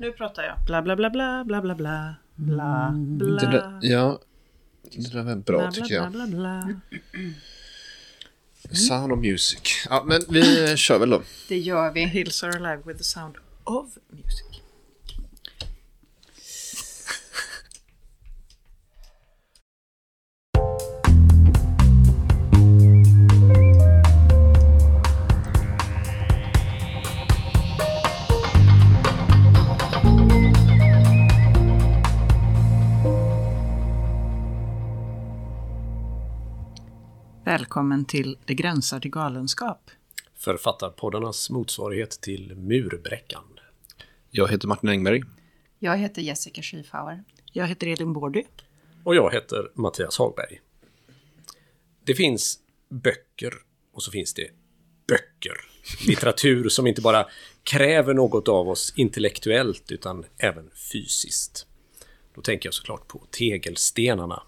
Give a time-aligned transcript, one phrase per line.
[0.00, 0.56] Nu pratar jag.
[0.66, 3.40] Bla, bla, bla, bla, bla, bla, bla, bla, bla.
[3.40, 4.20] Det där, ja,
[4.82, 6.12] det där var bra bla, tycker bla, jag.
[6.12, 6.80] bla, bla, bla.
[8.76, 9.86] Sound of Music.
[9.90, 11.22] Ja, men vi kör väl då.
[11.48, 12.04] Det gör vi.
[12.04, 14.55] hills are alive with the sound of music.
[37.58, 39.90] Välkommen till Det gränsar till galenskap.
[40.34, 43.44] Författarpoddarnas motsvarighet till Murbräckan.
[44.30, 45.22] Jag heter Martin Engberg.
[45.78, 47.24] Jag heter Jessica Schiefauer.
[47.52, 48.42] Jag heter Elin Bordy.
[49.04, 50.60] Och jag heter Mattias Hagberg.
[52.04, 53.54] Det finns böcker
[53.92, 54.50] och så finns det
[55.08, 55.54] böcker.
[56.06, 57.26] Litteratur som inte bara
[57.62, 61.66] kräver något av oss intellektuellt utan även fysiskt.
[62.34, 64.42] Då tänker jag såklart på tegelstenarna.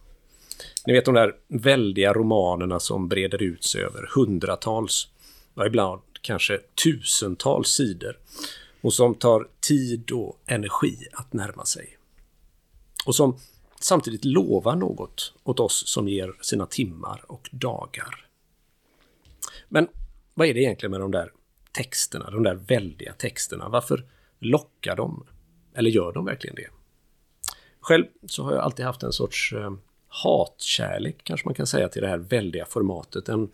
[0.87, 5.09] Ni vet de där väldiga romanerna som breder ut sig över hundratals,
[5.55, 8.19] ja, ibland kanske tusentals sidor.
[8.81, 11.99] Och som tar tid och energi att närma sig.
[13.07, 13.39] Och som
[13.81, 18.27] samtidigt lovar något åt oss som ger sina timmar och dagar.
[19.69, 19.89] Men
[20.35, 21.33] vad är det egentligen med de där
[21.73, 23.69] texterna, de där väldiga texterna?
[23.69, 24.05] Varför
[24.39, 25.27] lockar de?
[25.75, 26.69] Eller gör de verkligen det?
[27.81, 29.73] Själv så har jag alltid haft en sorts eh,
[30.09, 33.29] hatkärlek, kanske man kan säga, till det här väldiga formatet.
[33.29, 33.49] En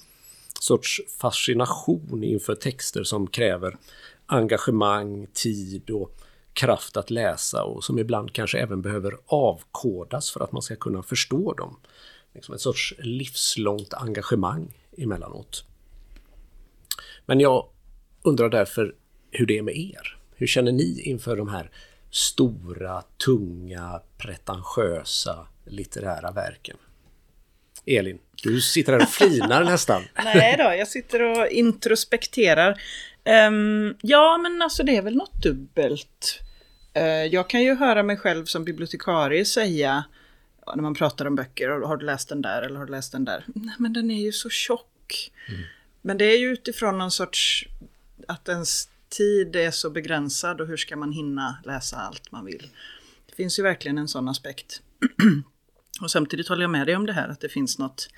[0.60, 3.76] sorts fascination inför texter som kräver
[4.26, 6.20] engagemang, tid och
[6.52, 11.02] kraft att läsa och som ibland kanske även behöver avkodas för att man ska kunna
[11.02, 11.76] förstå dem.
[12.34, 15.64] Liksom en sorts livslångt engagemang emellanåt.
[17.26, 17.68] Men jag
[18.22, 18.94] undrar därför
[19.30, 20.18] hur det är med er.
[20.34, 21.70] Hur känner ni inför de här
[22.10, 26.76] stora, tunga, pretentiösa litterära verken?
[27.86, 30.02] Elin, du sitter här och flinar nästan.
[30.24, 32.82] Nej då, jag sitter och introspekterar.
[33.24, 36.40] Ehm, ja, men alltså det är väl något dubbelt.
[36.92, 40.04] Eh, jag kan ju höra mig själv som bibliotekarie säga,
[40.74, 43.12] när man pratar om böcker, har har du läst den där eller har du läst
[43.12, 43.44] den där?
[43.46, 45.30] Nej, men den är ju så tjock.
[46.02, 47.68] Men det är ju utifrån någon sorts,
[48.28, 52.70] att ens tid är så begränsad och hur ska man hinna läsa allt man vill.
[53.26, 54.82] Det finns ju verkligen en sån aspekt.
[56.00, 58.08] Och samtidigt håller jag med dig om det här att det finns något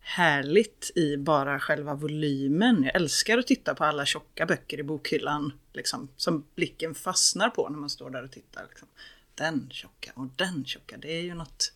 [0.00, 2.82] härligt i bara själva volymen.
[2.84, 5.52] Jag älskar att titta på alla tjocka böcker i bokhyllan.
[5.72, 8.64] Liksom, som blicken fastnar på när man står där och tittar.
[8.68, 8.88] Liksom.
[9.34, 10.96] Den tjocka och den tjocka.
[10.98, 11.72] Det är ju något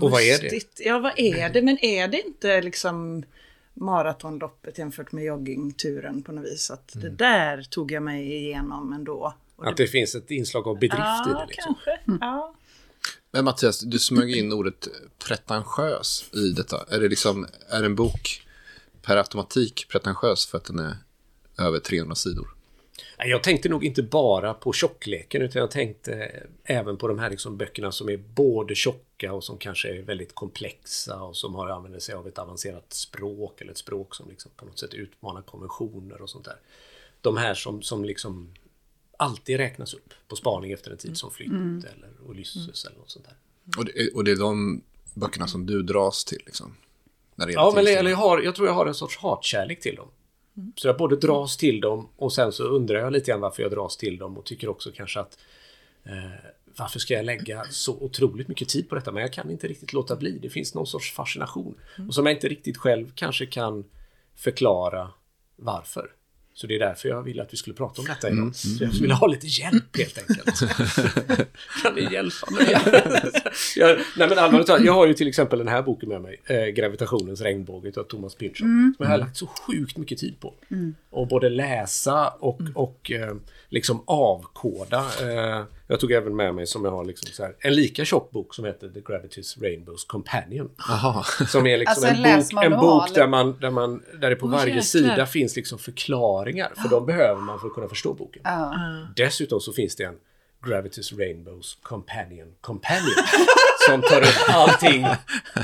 [0.00, 0.80] Och vad är det?
[0.84, 1.62] Ja, vad är det?
[1.62, 3.24] Men är det inte liksom
[3.74, 6.70] maratonloppet jämfört med joggingturen på något vis?
[6.70, 7.08] Att Mm.
[7.08, 9.34] det där tog jag mig igenom ändå.
[9.56, 11.38] Och Att det finns ett inslag av bedrift i det.
[11.38, 11.74] Ja, Liksom.
[11.84, 12.00] kanske.
[12.20, 12.54] Ja.
[13.34, 16.84] Men Mattias, du smög in ordet pretentiös i detta.
[16.88, 18.46] Är det liksom, är en bok
[19.02, 20.96] per automatik pretentiös för att den är
[21.58, 22.54] över 300 sidor?
[23.18, 26.30] Jag tänkte nog inte bara på tjockleken utan jag tänkte
[26.64, 30.34] även på de här liksom böckerna som är både tjocka och som kanske är väldigt
[30.34, 34.50] komplexa och som har använder sig av ett avancerat språk eller ett språk som liksom
[34.56, 36.56] på något sätt utmanar konventioner och sånt där.
[37.20, 38.54] De här som, som liksom
[39.18, 41.50] alltid räknas upp på spaning efter en tid som flytt
[41.84, 43.34] eller Ulysses eller något sånt där.
[43.78, 44.82] Och det, är- och det är de
[45.14, 46.74] böckerna som du dras till liksom?
[47.34, 49.80] När det gäller Ja, men eller jag, har, jag tror jag har en sorts hatkärlek
[49.80, 50.08] till dem.
[50.76, 53.72] Så jag både dras till dem och sen så undrar jag lite grann varför jag
[53.72, 55.38] dras till dem och tycker också kanske att
[56.04, 56.12] eh,
[56.78, 59.12] varför ska jag lägga så otroligt mycket tid på detta?
[59.12, 60.38] Men jag kan inte riktigt låta bli.
[60.42, 61.74] Det finns någon sorts fascination.
[62.08, 63.84] Och som jag inte riktigt själv kanske kan
[64.34, 65.10] förklara
[65.56, 66.10] varför.
[66.56, 68.56] Så det är därför jag ville att vi skulle prata om detta idag.
[68.56, 70.60] Så jag ville ha lite hjälp helt enkelt.
[71.82, 72.66] kan ni hjälpa mig?
[73.76, 76.40] jag, nej men allvarligt talat, jag har ju till exempel den här boken med mig.
[76.46, 78.94] Eh, Gravitationens regnbåge av Thomas Pynchon.
[78.96, 80.54] Som jag har lagt så sjukt mycket tid på.
[81.10, 83.34] Och både läsa och, och eh,
[83.68, 84.98] liksom avkoda.
[84.98, 88.30] Eh, jag tog även med mig som jag har liksom så här, en lika tjock
[88.30, 90.70] bok som heter The Gravity's Rainbows Companion.
[90.90, 91.24] Aha.
[91.48, 94.36] Som är liksom Alltså en en, bok, en bok där, man, där, man, där det
[94.36, 94.82] på varje jäklar.
[94.82, 96.72] sida finns liksom förklaringar.
[96.82, 98.42] För de behöver man för att kunna förstå boken.
[98.44, 98.74] Ja.
[99.16, 100.14] Dessutom så finns det en
[100.66, 103.14] Gravity's Rainbows Companion Companion.
[103.88, 105.06] som tar upp allting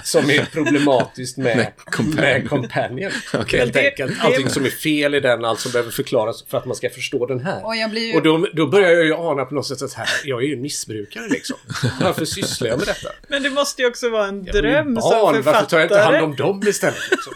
[0.05, 2.49] som är problematiskt med, Med med Companion.
[2.49, 3.11] Companion.
[3.35, 3.59] Okej.
[3.61, 4.25] Helt Det- enkelt.
[4.25, 7.27] Allting som är fel i den, allt som behöver förklaras för att man ska förstå
[7.27, 7.67] den här.
[7.67, 8.15] Och jag blir ju...
[8.17, 10.57] Och då, då börjar jag ju ana på något sätt att här, jag är ju
[10.57, 11.57] missbrukare liksom.
[12.01, 13.09] Varför sysslar jag med detta?
[13.29, 15.43] Men det måste ju också vara en dröm som barn, författare.
[15.55, 17.11] varför tar jag inte hand om dem istället?
[17.11, 17.33] Liksom?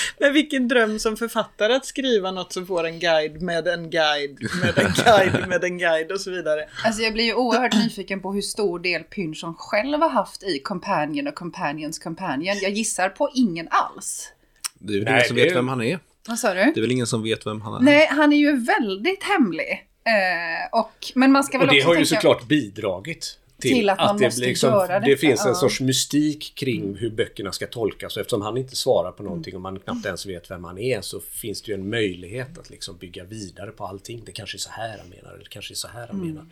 [0.18, 4.38] Men vilken dröm som författare att skriva något som får en guide med en guide
[4.62, 6.68] med en guide med en guide och så vidare.
[6.84, 10.58] Alltså jag blir ju oerhört nyfiken på hur stor del Pynchon själv har haft i
[10.58, 12.58] Companion och Companions Companion.
[12.62, 14.28] Jag gissar på ingen alls.
[14.74, 15.98] Det är väl Nej, ingen som vet vem han är.
[16.28, 16.72] Vad sa du?
[16.74, 17.80] Det är väl ingen som vet vem han är.
[17.80, 19.86] Nej, han är ju väldigt hemlig.
[20.04, 22.14] Eh, och, men man ska väl Och det också har ju tänka...
[22.14, 25.54] såklart bidragit till, Till att man det, måste liksom, göra det detta, finns en ja.
[25.54, 28.16] sorts mystik kring hur böckerna ska tolkas.
[28.16, 31.00] Och eftersom han inte svarar på någonting och man knappt ens vet vem han är
[31.00, 34.22] så finns det ju en möjlighet att liksom bygga vidare på allting.
[34.26, 36.28] Det kanske är så här han menar, eller det kanske är så här han Mm.
[36.28, 36.46] menar.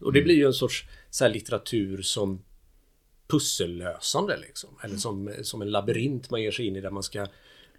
[0.00, 2.42] Och det blir ju en sorts så här litteratur som
[3.30, 4.70] pussellösande liksom.
[4.84, 7.26] Eller som, som en labyrint man ger sig in i där man ska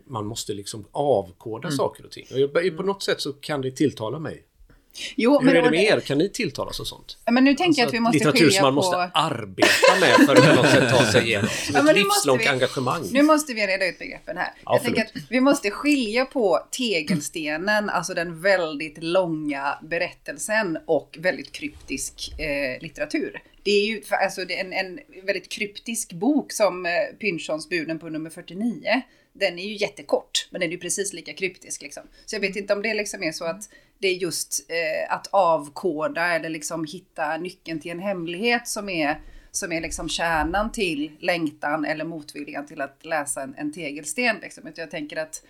[0.07, 1.77] man måste liksom avkoda Mm.
[1.77, 2.27] saker och ting.
[2.31, 4.43] Och jag, på något sätt så kan det tilltala mig.
[5.15, 5.99] Jo, Hur men, är det och med er?
[5.99, 7.17] Kan ni tilltalas av sånt?
[7.31, 8.75] men nu tänker jag att vi måste litteratur som man på...
[8.75, 11.49] måste arbeta med för att på något sätt ta sig igenom.
[11.49, 13.03] Som Ja, ett livslångt vi- engagemang.
[13.11, 14.53] Nu måste vi reda ut begreppen här.
[14.65, 21.17] Ja, jag tänker att vi måste skilja på tegelstenen, alltså den väldigt långa berättelsen och
[21.19, 23.41] väldigt kryptisk eh, litteratur.
[23.63, 28.09] Det är ju alltså, är en, en väldigt kryptisk bok som eh, Pynchons buden på
[28.09, 29.01] nummer 49.
[29.33, 31.81] Den är ju jättekort, men den är ju precis lika kryptisk.
[31.81, 32.03] Liksom.
[32.25, 33.69] Så jag vet inte om det liksom är så att
[33.99, 39.21] det är just eh, att avkoda eller liksom hitta nyckeln till en hemlighet som är
[39.51, 44.35] som är liksom kärnan till längtan eller motviljan till att läsa en, en tegelsten.
[44.41, 44.71] Liksom.
[44.75, 45.43] Jag tänker att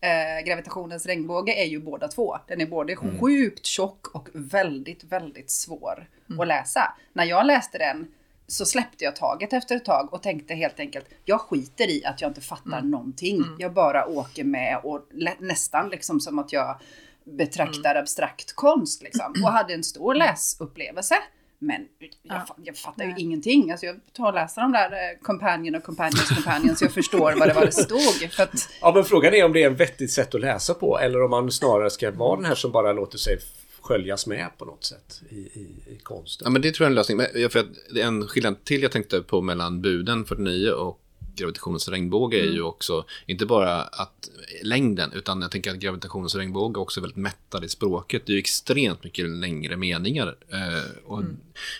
[0.00, 2.36] eh, gravitationens regnbåge är ju båda två.
[2.48, 6.08] Den är både sjukt tjock och väldigt, väldigt svår
[6.40, 6.96] att läsa.
[7.12, 8.12] När jag läste den
[8.46, 12.20] så släppte jag taget efter ett tag och tänkte helt enkelt, jag skiter i att
[12.20, 13.44] jag inte fattar någonting.
[13.58, 15.08] Jag bara åker med och
[15.38, 16.80] nästan liksom som att jag
[17.24, 19.34] betraktar abstrakt konst liksom.
[19.44, 21.14] Och hade en stor läsupplevelse.
[21.62, 21.86] Men
[22.22, 23.70] jag, fa- jag fattar ju ingenting.
[23.70, 27.34] Alltså jag tar och läser de där eh, Companion och Companions Companion så jag förstår
[27.38, 28.32] vad det var det stod.
[28.32, 30.98] För att, Ja, men frågan är om det är ett vettigt sätt att läsa på
[30.98, 33.38] eller om man snarare ska vara den här som bara låter sig
[33.80, 36.44] sköljas med på något sätt i, i, i konsten.
[36.44, 37.16] Ja, men det tror jag är en lösning.
[37.16, 37.66] Men för att
[37.96, 41.00] en skillnad till jag tänkte på mellan buden 49 och
[41.36, 44.30] gravitationens regnbåge är ju också inte bara att
[44.62, 48.22] längden, utan jag tänker att gravitationens regnbåge också är väldigt mättad i språket.
[48.26, 50.36] Det är ju extremt mycket längre meningar.
[50.48, 51.22] Eh, och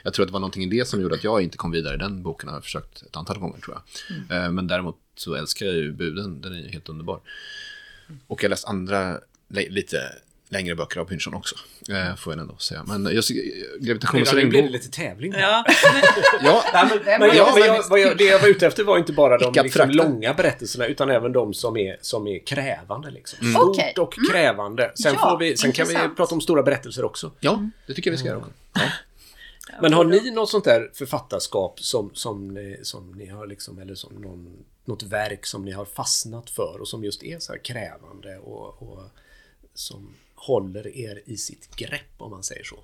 [0.02, 1.94] Jag tror att det var någonting i det som gjorde att jag inte kom vidare
[1.94, 2.48] i den boken.
[2.48, 4.44] Jag har försökt ett antal gånger tror jag.
[4.44, 7.20] Eh, men däremot så älskar jag ju buden, den är ju helt underbar.
[8.26, 10.12] Och jag läst andra lite
[10.50, 11.54] längre böcker av Pynchon också,
[11.88, 12.84] eh, får jag ändå säga.
[12.86, 13.30] Men just
[13.80, 14.72] gravitationens Nu blir det regnbåge...
[14.72, 15.32] lite tävling.
[15.32, 15.64] Ja,
[16.42, 18.48] Ja, Nej, men, Vem men, var jag, det men jag, vad jag, det jag var
[18.48, 22.26] ute efter var inte bara de liksom, långa berättelserna utan även de som är, som
[22.26, 23.10] är krävande.
[23.10, 23.52] Liksom.
[23.52, 23.94] Stort Okej.
[23.98, 24.92] och krävande.
[25.02, 27.32] Sen, Ja, får vi, sen kan vi prata om stora berättelser också.
[27.40, 28.50] ja, det tycker jag vi ska göra också.
[28.74, 28.80] Ja.
[29.82, 33.94] Men har ni något sånt där författarskap som, som, ni, som ni har liksom, eller
[33.94, 37.60] som någon, något verk som ni har fastnat för och som just är så här
[37.64, 39.02] krävande och, och
[39.74, 40.14] som
[40.46, 42.80] håller er i sitt grepp om man säger så?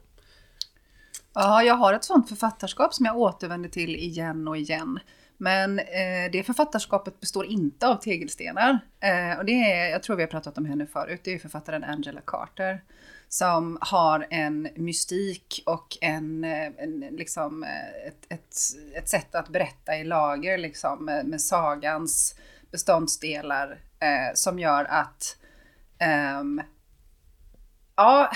[1.37, 4.99] ja, jag har ett sånt författarskap som jag återvänder till igen och igen.
[5.37, 8.79] Men eh, det författarskapet består inte av tegelstenar.
[9.00, 11.85] Eh, och det är, jag tror vi har pratat om henne förut, det är författaren
[11.85, 12.85] Angela Carter.
[13.29, 18.56] Som har en mystik och en, eh, en liksom, eh, ett, ett,
[18.94, 22.35] ett sätt att berätta i lager liksom, med, med sagans
[22.70, 25.37] beståndsdelar eh, som gör att
[25.99, 26.62] ehm,
[27.97, 28.31] ja,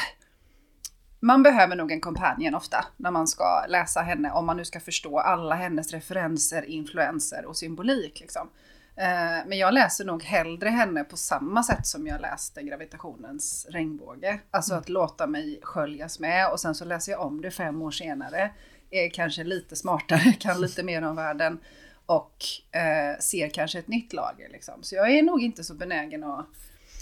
[1.20, 4.80] man behöver nog en kompanjon ofta när man ska läsa henne, om man nu ska
[4.80, 8.20] förstå alla hennes referenser, influenser och symbolik.
[8.20, 8.50] Liksom.
[8.96, 14.40] Eh, men jag läser nog hellre henne på samma sätt som jag läste gravitationens regnbåge.
[14.50, 17.90] Alltså att låta mig sköljas med och sen så läser jag om det fem år
[17.90, 18.50] senare.
[18.90, 21.58] Är kanske lite smartare, kan lite mer om världen
[22.06, 24.48] och eh, ser kanske ett nytt lager.
[24.48, 24.82] Liksom.
[24.82, 26.46] Så jag är nog inte så benägen att...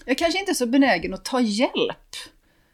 [0.04, 2.14] Jag är kanske inte är så benägen att ta hjälp.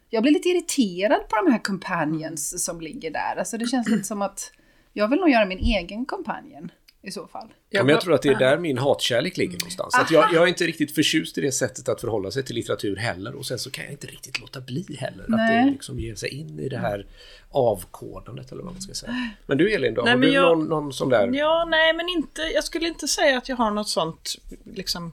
[0.09, 3.35] Jag blir lite irriterad på de här companions som ligger där.
[3.37, 4.51] Alltså det känns lite som att
[4.93, 6.71] jag vill nog göra min egen companion
[7.01, 7.53] i så fall.
[7.69, 9.95] Ja, men jag tror att det är där min hatkärlek ligger någonstans.
[9.95, 12.95] Att jag, jag är inte riktigt förtjust i det sättet att förhålla sig till litteratur
[12.95, 13.35] heller.
[13.35, 15.23] Och sen så kan jag inte riktigt låta bli heller.
[15.23, 15.65] Att Nej.
[15.65, 17.05] det liksom ger sig in i det här
[17.49, 19.29] avkodandet eller vad man ska säga.
[19.45, 20.01] Men du Elin då?
[20.01, 21.31] Nej, har du jag- någon, någon sån där?
[21.33, 24.35] Ja, nej men inte, jag skulle inte säga att jag har något sånt
[24.65, 25.11] liksom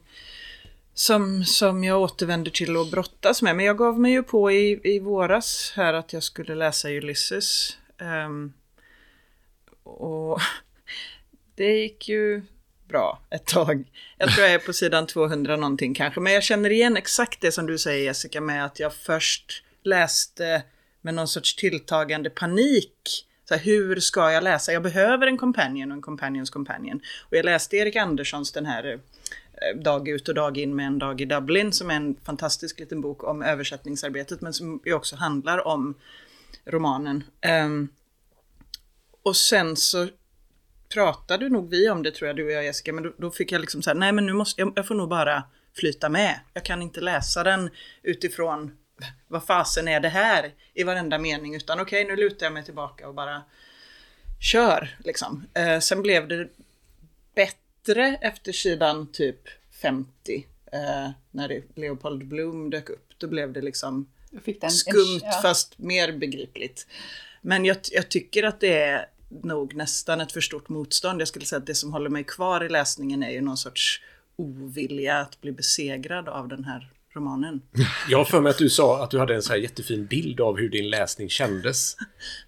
[0.94, 3.56] som, som jag återvänder till och brottas med.
[3.56, 7.76] Men jag gav mig ju på i, i våras här att jag skulle läsa Ulysses.
[8.26, 8.52] Um,
[9.82, 10.40] och
[11.54, 12.42] det gick ju
[12.88, 13.84] bra ett tag.
[14.18, 16.20] Jag tror jag är på sidan 200 någonting kanske.
[16.20, 20.62] Men jag känner igen exakt det som du säger Jessica med att jag först läste
[21.00, 24.72] med någon sorts tilltagande panik Så här, hur ska jag läsa?
[24.72, 27.00] Jag behöver en companion och en companions companion.
[27.30, 29.00] Och jag läste Erik Anderssons den här
[29.74, 33.00] Dag ut och dag in med en dag i Dublin som är en fantastisk liten
[33.00, 35.94] bok om översättningsarbetet men som ju också handlar om
[36.64, 37.24] romanen.
[37.64, 37.88] Um,
[39.22, 40.08] och sen så
[40.94, 43.52] pratade nog vi om det tror jag, du och jag Jessica, men då, då fick
[43.52, 45.42] jag liksom så här, nej men nu måste jag, jag får nog bara
[45.76, 46.40] flyta med.
[46.54, 47.70] Jag kan inte läsa den
[48.02, 48.76] utifrån
[49.28, 52.64] vad fasen är det här i varenda mening utan okej okay, nu lutar jag mig
[52.64, 53.42] tillbaka och bara
[54.40, 55.46] kör liksom.
[55.54, 56.48] Eh, sen blev det
[57.86, 59.48] bättre efter sidan typ
[59.82, 63.08] 50 eh, när det, Leopold Bloom dök upp.
[63.18, 64.06] Då blev det liksom
[64.60, 65.40] en, skumt en, ja.
[65.42, 66.86] fast mer begripligt.
[67.40, 69.06] Men jag, jag tycker att det är
[69.42, 71.20] nog nästan ett för stort motstånd.
[71.20, 74.02] Jag skulle säga att det som håller mig kvar i läsningen är ju någon sorts
[74.36, 77.62] ovilja att bli besegrad av den här romanen.
[78.08, 80.40] Jag har för mig att du sa att du hade en så här jättefin bild
[80.40, 81.96] av hur din läsning kändes.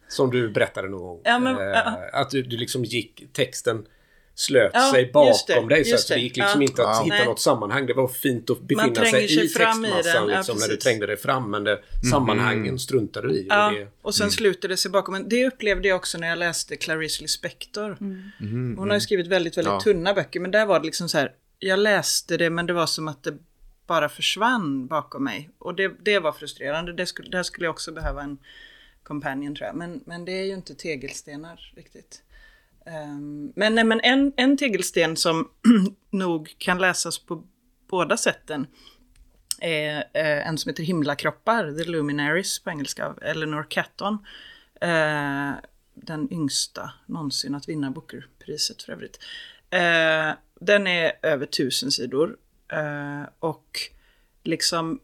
[0.08, 1.20] Som du berättade någon gång.
[1.24, 2.10] Ja, men, eh, ja.
[2.12, 3.86] Att du, du liksom gick, texten
[4.34, 5.84] slöt Ja, sig bakom det, dig.
[5.84, 6.20] Så att det det.
[6.20, 6.68] gick liksom Ja.
[6.68, 7.02] inte att Ja.
[7.04, 7.24] hitta Nej.
[7.26, 7.86] något sammanhang.
[7.86, 10.76] Det var fint att befinna tränger sig, sig i i textmassan ja, liksom, när du
[10.76, 11.50] trängde dig fram.
[11.50, 13.46] Men det, sammanhangen struntade du i.
[13.48, 15.12] Ja, Och det, och sen slutade det sig bakom.
[15.14, 17.96] Men det upplevde jag också när jag läste Clarice Lispector.
[18.76, 19.80] Hon har ju skrivit väldigt, väldigt Ja.
[19.80, 20.40] tunna böcker.
[20.40, 21.32] Men där var det liksom så här.
[21.58, 23.34] Jag läste det men det var som att det
[23.86, 25.50] bara försvann bakom mig.
[25.58, 26.92] Och det, det var frustrerande.
[26.92, 28.38] Det skulle, där skulle jag också behöva en
[29.02, 29.76] companion tror jag.
[29.76, 32.22] Men, men det är ju inte tegelstenar riktigt.
[32.86, 35.50] Ehm, men, nej, men en, en tegelsten som
[36.10, 37.44] nog kan läsas på
[37.90, 38.66] båda sätten
[39.60, 44.18] är eh, en som heter Himlakroppar, The Luminaries på engelska, av Eleanor Catton.
[44.80, 45.52] Eh,
[45.94, 49.18] den yngsta någonsin att vinna Bookerpriset för övrigt.
[49.70, 52.36] Eh, den är över tusen sidor
[52.72, 53.80] eh, och
[54.42, 55.00] liksom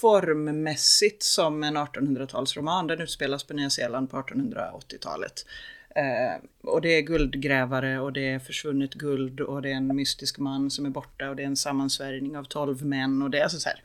[0.00, 2.86] formmässigt som en 1800-talsroman.
[2.86, 5.46] Den utspelas på Nya Zeeland på 1880-talet.
[5.94, 10.38] Eh, och det är guldgrävare och det är försvunnet guld och det är en mystisk
[10.38, 13.42] man som är borta och det är en sammansvärjning av tolv män och det är
[13.42, 13.82] alltså så här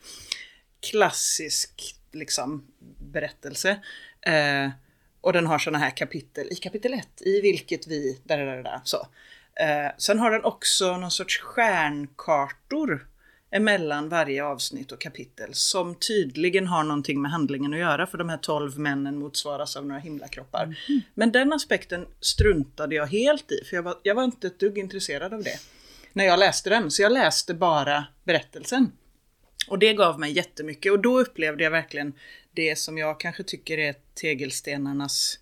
[0.92, 3.80] klassisk liksom berättelse.
[4.22, 4.70] Eh,
[5.22, 8.82] och den har sådana här kapitel i kapitel 1 i vilket vi, där, där, där,
[8.84, 9.08] så.
[9.56, 13.09] Eh, sen har den också någon sorts stjärnkartor
[13.51, 18.29] emellan varje avsnitt och kapitel som tydligen har någonting med handlingen att göra för de
[18.29, 20.75] här tolv männen motsvaras av några himlakroppar.
[21.13, 24.77] Men den aspekten struntade jag helt i för jag var, jag var inte ett dugg
[24.77, 25.60] intresserad av det
[26.13, 26.91] när jag läste den.
[26.91, 28.91] Så jag läste bara berättelsen.
[29.68, 32.13] Och det gav mig jättemycket och då upplevde jag verkligen
[32.53, 35.39] det som jag kanske tycker är tegelstenarnas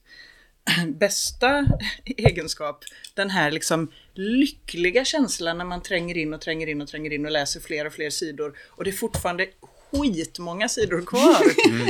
[0.88, 1.66] bästa
[2.06, 2.84] egenskap.
[3.14, 7.26] Den här liksom lyckliga känslan när man tränger in och tränger in och tränger in
[7.26, 8.58] och läser fler och fler sidor.
[8.68, 9.48] Och det är fortfarande
[9.92, 11.44] skitmånga sidor kvar.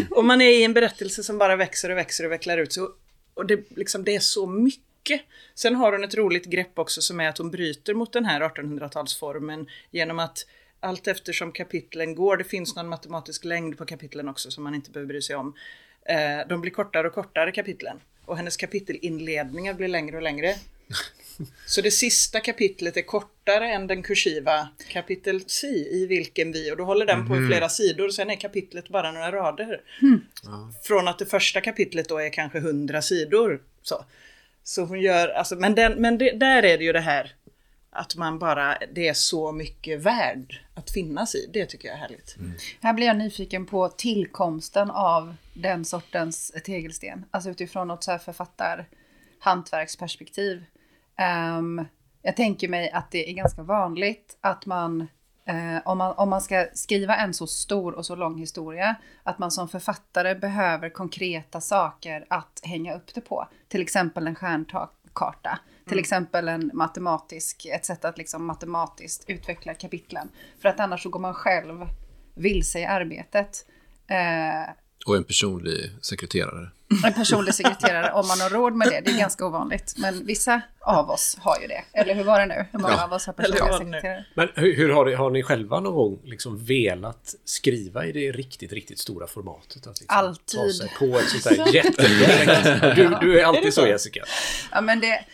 [0.18, 2.84] Och man är i en berättelse som bara växer och växer och vecklar ut sig.
[3.34, 5.22] Och det, liksom, det är så mycket.
[5.56, 8.42] Sen har hon ett roligt grepp också som är att hon bryter mot den här
[8.42, 10.46] 1800-talsformen genom att
[10.80, 14.92] allt eftersom kapitlen går, det finns någon matematisk längd på kapitlen också som man inte
[14.92, 15.54] behöver bry sig om.
[16.06, 18.00] Eh, de blir kortare och kortare kapitlen.
[18.28, 20.56] Och hennes kapitelinledningar blir längre och längre.
[21.66, 26.78] Så det sista kapitlet är kortare än den kursiva kapitel C i vilken vi, och
[26.78, 29.82] då håller den på i flera sidor, sen är kapitlet bara några rader.
[30.84, 33.62] Från att det första kapitlet då är kanske hundra sidor.
[33.82, 34.06] Så,
[34.64, 37.34] så hon gör, alltså, men, den, men det, där är det ju det här
[37.98, 41.50] att man bara, det är så mycket värd att finnas i.
[41.54, 42.36] Det tycker jag är härligt.
[42.82, 47.26] Här blir jag nyfiken på tillkomsten av den sortens tegelsten.
[47.32, 50.66] Alltså utifrån något så här författarhantverksperspektiv.
[51.58, 51.86] Um,
[52.22, 55.08] jag tänker mig att det är ganska vanligt att man,
[55.46, 59.40] eh, om man, om man ska skriva en så stor och så lång historia, att
[59.40, 63.48] man som författare behöver konkreta saker att hänga upp det på.
[63.68, 65.60] Till exempel en stjärnkarta.
[65.88, 70.30] Till exempel en matematisk, ett sätt att liksom matematiskt utveckla kapitlen.
[70.62, 71.86] För att annars så går man själv
[72.36, 73.66] vilse i arbetet.
[74.10, 74.74] Eh,
[75.06, 76.70] Och en personlig sekreterare.
[77.06, 79.94] en personlig sekreterare, om man har råd med det, det är ganska ovanligt.
[79.98, 81.84] Men vissa av oss har ju det.
[81.94, 82.66] Eller hur var det nu?
[82.72, 83.04] Hur många Ja.
[83.04, 84.26] av oss har personliga sekreterare?
[84.36, 88.32] Men hur, hur har, det, har ni själva någon gång liksom velat skriva i det
[88.32, 89.88] riktigt, riktigt stora formatet?
[89.88, 90.60] Att liksom Alltid.
[90.60, 92.96] Ta sig på ett sånt där jätteprojekt.
[92.96, 94.24] Du, du är alltid så Jessica.
[94.72, 95.26] Ja, men det...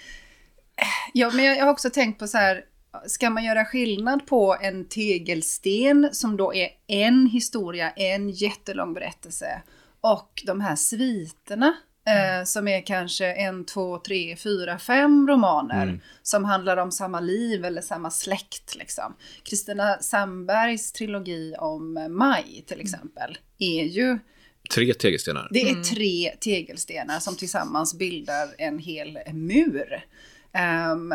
[1.13, 2.65] Ja, men jag jag har också tänkt på så här,
[3.07, 9.61] ska man göra skillnad på en tegelsten som då är en historia, en jättelång berättelse
[10.01, 11.73] och de här sviterna
[12.07, 17.65] eh, som är kanske en, två, tre, fyra, fem romaner som handlar om samma liv
[17.65, 18.75] eller samma släkt.
[18.75, 19.15] Liksom.
[19.43, 24.19] Kristina Sandbergs trilogi om Maj till exempel är ju
[24.73, 25.47] Tre tegelstenar.
[25.51, 30.05] Det är tre tegelstenar som tillsammans bildar en hel mur.
[30.53, 31.13] Ehm,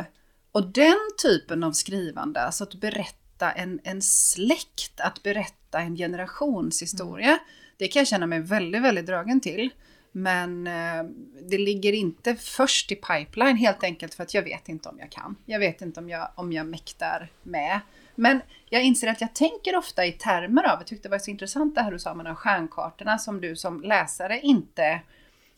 [0.52, 7.38] och den typen av skrivande, alltså att berätta en, en släkt, att berätta en generationshistoria,
[7.76, 9.71] det kan jag känna mig väldigt, väldigt dragen till.
[10.12, 11.04] Men eh,
[11.42, 15.11] det ligger inte först i pipeline helt enkelt för att jag vet inte om jag
[15.11, 15.37] kan.
[15.47, 17.80] Jag vet inte om jag, om jag mäktar med.
[18.14, 21.30] Men jag inser att jag tänker ofta i termer av, jag tyckte det var så
[21.30, 25.00] intressant det här du sa med de stjärnkartorna som du som läsare inte,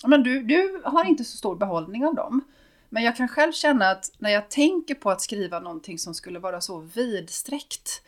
[0.06, 2.44] men du, du har inte så stor behållning av dem.
[2.92, 6.38] Men jag kan själv känna att när jag tänker på att skriva någonting som skulle
[6.38, 8.02] vara så vidsträckt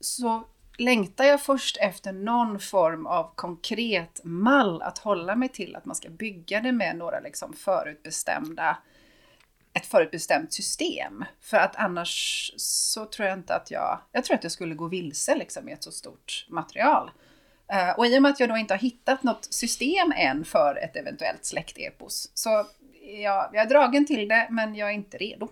[0.00, 0.44] så
[0.78, 5.76] längtar jag först efter någon form av konkret mall att hålla mig till.
[5.76, 8.76] Att man ska bygga det med några liksom förutbestämda
[9.76, 11.24] ett förutbestämt system.
[11.40, 14.00] För att annars så tror jag inte att jag...
[14.12, 17.10] Jag tror att jag skulle gå vilse liksom i ett så stort material.
[17.72, 20.78] Uh, och i och med att jag då inte har hittat något system än för
[20.82, 22.66] ett eventuellt släktepos så
[23.06, 25.48] jag, jag är dragen till det men jag är inte redo.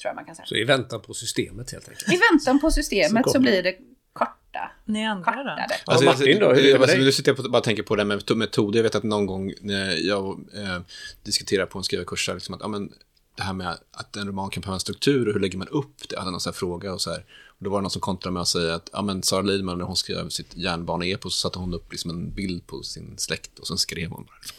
[0.00, 0.46] Tror jag man kan säga.
[0.46, 2.12] Så i väntan på systemet helt enkelt?
[2.12, 3.76] I väntan på systemet så, så blir det
[4.12, 4.70] korta.
[4.84, 5.92] Ni andra då?
[5.92, 6.52] Alltså, Martin då?
[6.52, 8.78] Hur alltså, nu sitter jag bara tänker på det med metoder.
[8.78, 10.80] Jag vet att någon gång när jag eh,
[11.22, 12.92] diskuterar på en skrivarkurs, liksom att ja, men,
[13.36, 16.08] det här med att en roman kan behöva en struktur och hur lägger man upp
[16.08, 16.14] det?
[16.14, 17.24] Jag hade någon sån här fråga och så här.
[17.48, 19.78] Och då var det någon som kontrade med att säga att ja, men Sara Lidman
[19.78, 23.58] när hon skrev sitt järnbaneepos så satte hon upp liksom en bild på sin släkt
[23.58, 24.36] och sen skrev hon bara.
[24.40, 24.56] Liksom.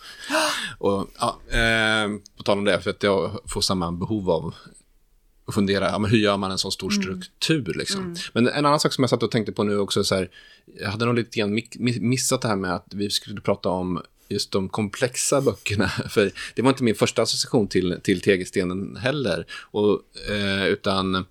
[0.77, 4.53] Och ja, eh, på tal om det, för att jag får samma behov av
[5.48, 7.01] att fundera, ja, men hur gör man en sån stor mm.
[7.01, 7.74] struktur?
[7.74, 8.01] Liksom?
[8.01, 8.15] Mm.
[8.34, 10.29] Men en annan sak som jag satt och tänkte på nu också, så här,
[10.79, 11.62] jag hade nog lite grann
[12.00, 15.88] missat det här med att vi skulle prata om just de komplexa böckerna.
[16.10, 19.46] För det var inte min första association till, till tegelstenen heller.
[19.51, 21.25] Och, eh, utan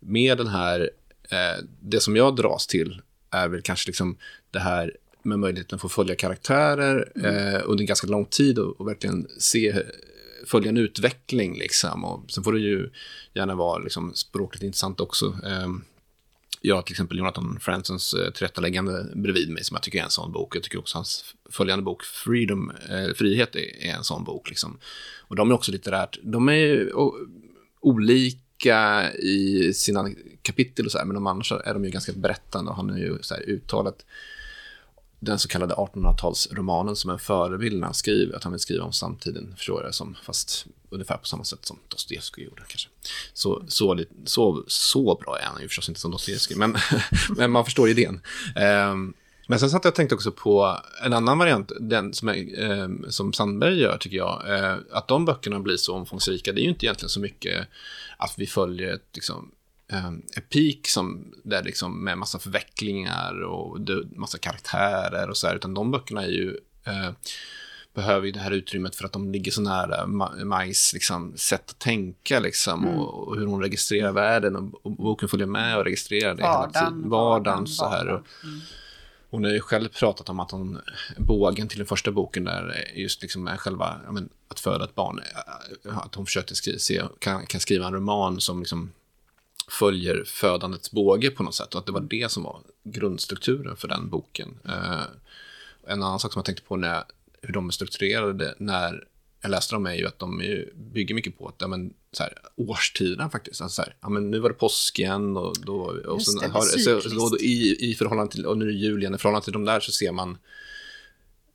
[0.00, 0.90] med den här,
[1.30, 4.16] eh, det som jag dras till är väl kanske liksom
[4.50, 4.96] det här
[5.28, 7.54] med möjligheten att få följa karaktärer mm.
[7.54, 9.82] eh, under ganska lång tid och, och, verkligen se,
[10.46, 11.58] följa en utveckling.
[11.58, 12.04] Liksom.
[12.04, 12.90] Och sen får det ju
[13.34, 15.26] gärna vara liksom, språkligt intressant också.
[15.26, 15.68] Eh,
[16.60, 20.10] jag har till exempel Jonathan Fransons eh, tillrättaläggande bredvid mig som jag tycker är en
[20.10, 20.56] sån bok.
[20.56, 24.48] Jag tycker också hans följande bok, Freedom, eh, Frihet, är, är en sån bok.
[24.48, 24.78] Liksom.
[25.18, 26.92] Och de är också litterärt, de är
[27.80, 30.10] olika i sina
[30.42, 32.98] kapitel och så här, men de annars är de ju ganska berättande och han är
[32.98, 34.06] ju så här uttalat
[35.20, 38.92] den så kallade 1800-talsromanen som en förebild när han skriver, att han vill skriva om
[38.92, 42.88] samtiden, förstår jag som, fast ungefär på samma sätt som Dostojevskij gjorde kanske.
[43.32, 46.76] Så, så, så, så bra är han ju förstås inte som Dostojevskij, men,
[47.36, 48.20] men man förstår idén.
[48.90, 49.14] Um,
[49.50, 52.88] men sen satt jag och tänkte också på en annan variant, den som, är, eh,
[53.08, 54.58] som Sandberg gör tycker jag.
[54.58, 57.68] Eh, att de böckerna blir så omfångsrika, det är ju inte egentligen så mycket
[58.16, 59.50] att vi följer ett liksom,
[59.92, 63.78] eh, epik som, där liksom med massa förvecklingar och
[64.16, 67.10] massa karaktärer och så här, utan de böckerna är ju eh,
[67.94, 70.06] behöver ju det här utrymmet för att de ligger så nära
[70.44, 72.98] Majs liksom, sätt att tänka liksom, mm.
[72.98, 76.70] och, och, hur hon registrerar världen och, och boken följer med och registrerar det vardagen,
[76.74, 77.10] hela tiden.
[77.10, 78.08] Vardagen, så här.
[78.08, 78.60] Och, mm.
[79.30, 80.80] Hon har ju själv pratat om att hon,
[81.16, 85.20] bågen till den första boken där just liksom är själva, men, att föda ett barn,
[85.84, 88.92] att hon försökte skriva, se, kan, kan skriva en roman som liksom
[89.68, 91.74] följer födandets båge på något sätt.
[91.74, 94.58] Och att det var det som var grundstrukturen för den boken.
[94.66, 95.02] Uh,
[95.86, 97.04] en annan sak som jag tänkte på när,
[97.42, 99.04] hur de är strukturerade när
[99.40, 100.42] jag läste dem är ju att de
[100.74, 103.62] bygger mycket på att, ja, men, så här, årstiderna faktiskt.
[103.62, 106.48] Alltså, så här, ja, men nu var det påsk igen och, då, och sen, det,
[106.48, 109.18] har, så, så, då, i, i förhållande till, och nu är det jul igen, i
[109.18, 110.38] förhållande till de där så ser man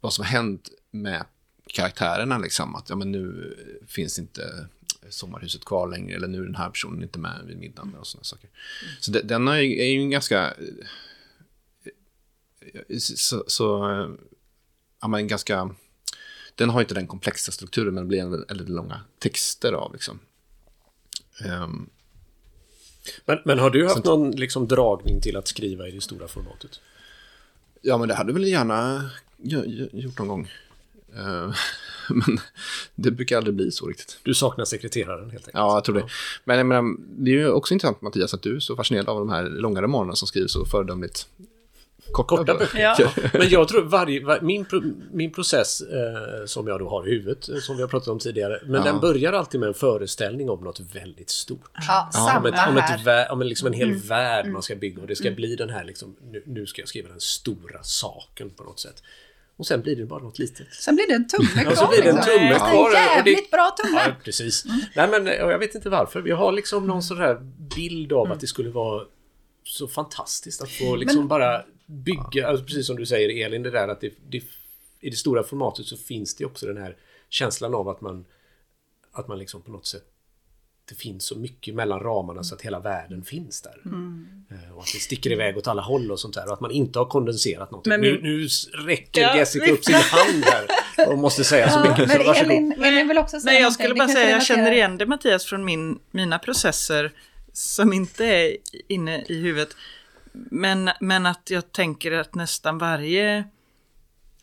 [0.01, 1.25] vad som har hänt med
[1.67, 2.37] karaktärerna.
[2.37, 3.55] Liksom, att ja, men nu
[3.87, 4.67] finns inte
[5.09, 8.23] sommarhuset kvar längre eller nu är den här personen inte med vid middagen och sådana
[8.23, 8.49] saker.
[8.83, 8.95] Mm.
[8.99, 10.53] Så det, den är ju, är ju en ganska...
[12.99, 13.65] Så, så
[15.01, 15.75] ja, men ganska...
[16.55, 20.19] Den har inte den komplexa strukturen men det blir väldigt långa texter av liksom.
[21.45, 21.89] Um,
[23.25, 26.79] men, men har du haft någon liksom, dragning till att skriva i det stora formatet?
[27.81, 29.09] Ja, men det hade väl gärna
[29.91, 30.51] gjort någon gång.
[31.17, 31.55] Uh,
[32.25, 32.39] men
[32.95, 34.19] det brukar aldrig bli så riktigt.
[34.23, 35.53] Du saknar sekreteraren helt enkelt.
[35.53, 36.05] Ja, jag tror det.
[36.43, 39.19] Men jag menar, det är ju också intressant Mattias att du är så fascinerad av
[39.19, 41.27] de här långa romanerna som skrivs så föredömligt
[42.11, 42.79] korta, korta böcker.
[42.79, 43.11] Ja.
[43.33, 44.65] Men jag tror varje, var, min,
[45.11, 48.19] min process eh, som jag då har i huvudet, eh, som vi har pratat om
[48.19, 48.83] tidigare, men ja.
[48.91, 51.71] den börjar alltid med en föreställning om något väldigt stort.
[51.87, 52.37] Ja.
[52.37, 53.99] Om, ett, om, ett, om en, liksom en hel mm.
[53.99, 55.35] värld man ska bygga och det ska mm.
[55.35, 59.03] bli den här liksom, nu, nu ska jag skriva den stora saken på något sätt.
[59.57, 60.73] Och sen blir det bara något litet.
[60.73, 61.71] Sen blir det en tumme kvar.
[61.71, 62.33] Och så blir det en liksom.
[62.33, 62.89] tumme kvar.
[62.89, 64.01] En jävligt bra tumme.
[64.05, 64.65] Ja, precis.
[64.95, 66.21] Nej men jag vet inte varför.
[66.21, 67.35] Vi har liksom någon sån här
[67.75, 69.05] bild av att det skulle vara
[69.63, 73.71] så fantastiskt att få liksom men, bara bygga, alltså precis som du säger Elin, det
[73.71, 74.43] där att det, det
[74.99, 76.97] i det stora formatet så finns det också den här
[77.29, 78.25] känslan av att man
[79.11, 80.12] att man liksom på något sätt
[80.89, 83.75] det finns så mycket mellan ramarna så att hela världen finns där.
[83.85, 86.47] Eh, Och att det sticker iväg åt alla håll och sånt där.
[86.47, 87.89] Och att man inte har kondenserat någonting.
[87.91, 88.47] Men- nu, nu
[88.85, 90.67] räcker Ja, Jessica upp sin hand här
[91.09, 91.97] och måste säga så mycket.
[91.97, 92.51] men Så varsågod.
[92.51, 95.45] Elin, Elin vill också säga Nej, jag skulle bara säga, jag känner igen det Mattias
[95.45, 97.11] från min, mina processer
[97.53, 99.75] som inte är inne i huvudet.
[100.33, 103.43] Men, men att jag tänker att nästan varje,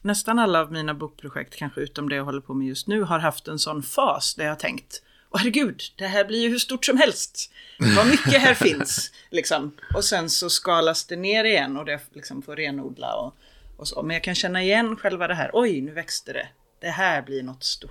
[0.02, 3.18] nästan alla av mina bokprojekt, kanske utom det jag håller på med just nu, har
[3.18, 6.58] haft en sån fas där jag har tänkt Åh herregud, det här blir ju hur
[6.58, 7.52] stort som helst.
[7.96, 9.12] Vad mycket här finns.
[9.30, 9.72] Liksom.
[9.94, 13.34] Och sen så skalas det ner igen och det liksom får renodla och,
[13.76, 14.02] och så.
[14.02, 15.50] Men jag kan känna igen själva det här.
[15.52, 16.48] Oj, nu växte det.
[16.80, 17.90] Det här blir något stort.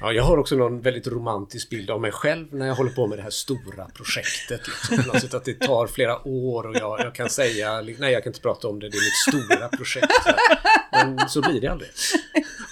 [0.00, 3.06] Ja, jag har också någon väldigt romantisk bild av mig själv när jag håller på
[3.06, 4.60] med det här stora projektet.
[4.90, 5.38] Liksom.
[5.38, 8.68] Att det tar flera år och jag, jag kan säga, nej jag kan inte prata
[8.68, 10.12] om det, det är mitt stora projekt.
[10.92, 11.90] Men så blir det aldrig.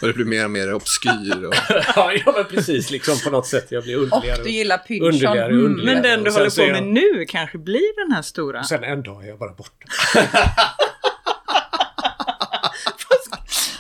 [0.02, 1.44] Och det blir mer och mer obskyr.
[1.44, 1.54] Och...
[1.96, 3.66] Ja, ja men precis, liksom på något sätt.
[3.68, 4.42] Jag blir Och underligare.
[4.42, 5.06] du gillar Pynchon.
[5.08, 5.64] underligare, Mm.
[5.66, 5.94] underligare.
[5.94, 8.64] Men den du Och håller på med jag- nu kanske blir den här stora.
[8.64, 9.86] Sen en dag är jag bara borta.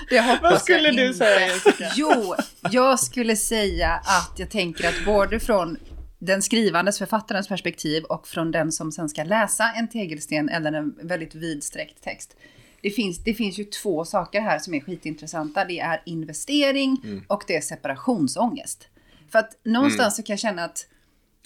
[0.08, 1.18] Det hoppas Vad skulle jag du inte.
[1.18, 1.92] säga Jessica?
[1.96, 2.34] Jo,
[2.70, 5.76] jag skulle säga att jag tänker att både från
[6.18, 10.94] den skrivandes, författarens perspektiv och från den som sen ska läsa en tegelsten eller en
[11.02, 12.36] väldigt vidsträckt text.
[12.82, 15.64] Det finns, det finns ju två saker här som är skitintressanta.
[15.64, 18.88] Det är investering och det är separationsångest.
[19.32, 20.86] För att någonstans så kan jag känna att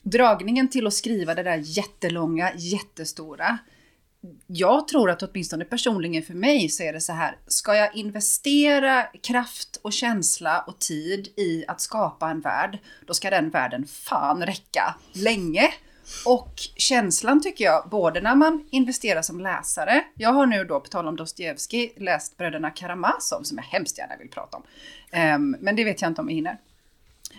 [0.02, 3.58] dragningen till att skriva det där jättelånga, jättestora,
[4.46, 9.02] jag tror att åtminstone personligen för mig så är det så här, ska jag investera
[9.02, 14.46] kraft och känsla och tid i att skapa en värld, då ska den världen fan
[14.46, 15.72] räcka länge.
[16.26, 20.88] Och känslan tycker jag, både när man investerar som läsare, jag har nu då, på
[20.88, 24.62] tal om Dostojevskij, läst Bröderna Karamazov, som jag hemskt gärna vill prata om.
[25.34, 26.58] Um, men det vet jag inte om jag hinner.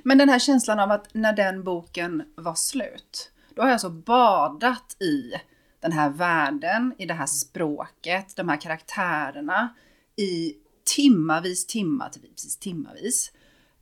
[0.03, 3.89] Men den här känslan av att när den boken var slut, då har jag så
[3.89, 5.33] badat i
[5.81, 9.75] den här världen, i det här språket, de här karaktärerna
[10.15, 10.53] i
[10.95, 13.31] timmavis, timmavis, timmavis.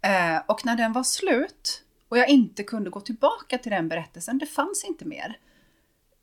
[0.02, 4.38] Eh, och när den var slut och jag inte kunde gå tillbaka till den berättelsen,
[4.38, 5.38] det fanns inte mer.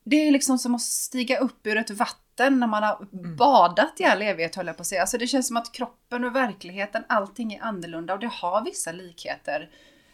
[0.03, 4.03] Det är liksom som att stiga upp ur ett vatten när man har badat i
[4.03, 5.01] all evighet höll jag på att säga.
[5.01, 8.91] Alltså det känns som att kroppen och verkligheten, allting är annorlunda och det har vissa
[8.91, 9.69] likheter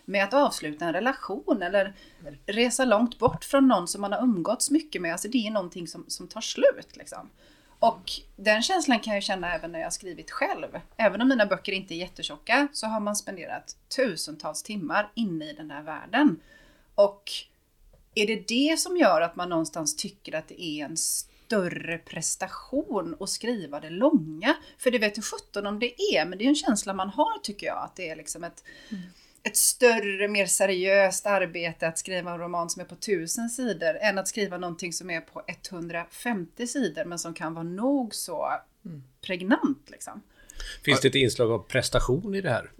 [0.06, 1.94] med att avsluta en relation eller
[2.46, 5.12] resa långt bort från någon som man har umgåtts mycket med.
[5.12, 7.30] Alltså det är någonting som, som tar slut liksom.
[7.80, 10.80] Och den känslan kan jag känna även när jag har skrivit själv.
[10.98, 15.54] Även om mina böcker inte är jättetjocka så har man spenderat tusentals timmar inne i
[15.54, 16.40] den här världen.
[16.96, 17.32] Och
[18.16, 23.16] är det det som gör att man någonstans tycker att det är en större prestation
[23.20, 24.56] att skriva det långa?
[24.78, 27.40] För det vet ju sjutton om det är, men det är en känsla man har
[27.40, 27.84] tycker jag.
[27.84, 29.04] Att det är liksom ett, mm
[29.44, 34.18] ett större, mer seriöst arbete att skriva en roman som är på tusen sidor än
[34.18, 38.50] att skriva någonting som är på 150 sidor men som kan vara nog så
[39.22, 39.90] pregnant.
[39.90, 40.22] Liksom.
[40.84, 42.72] Finns det ett inslag av prestation i det här?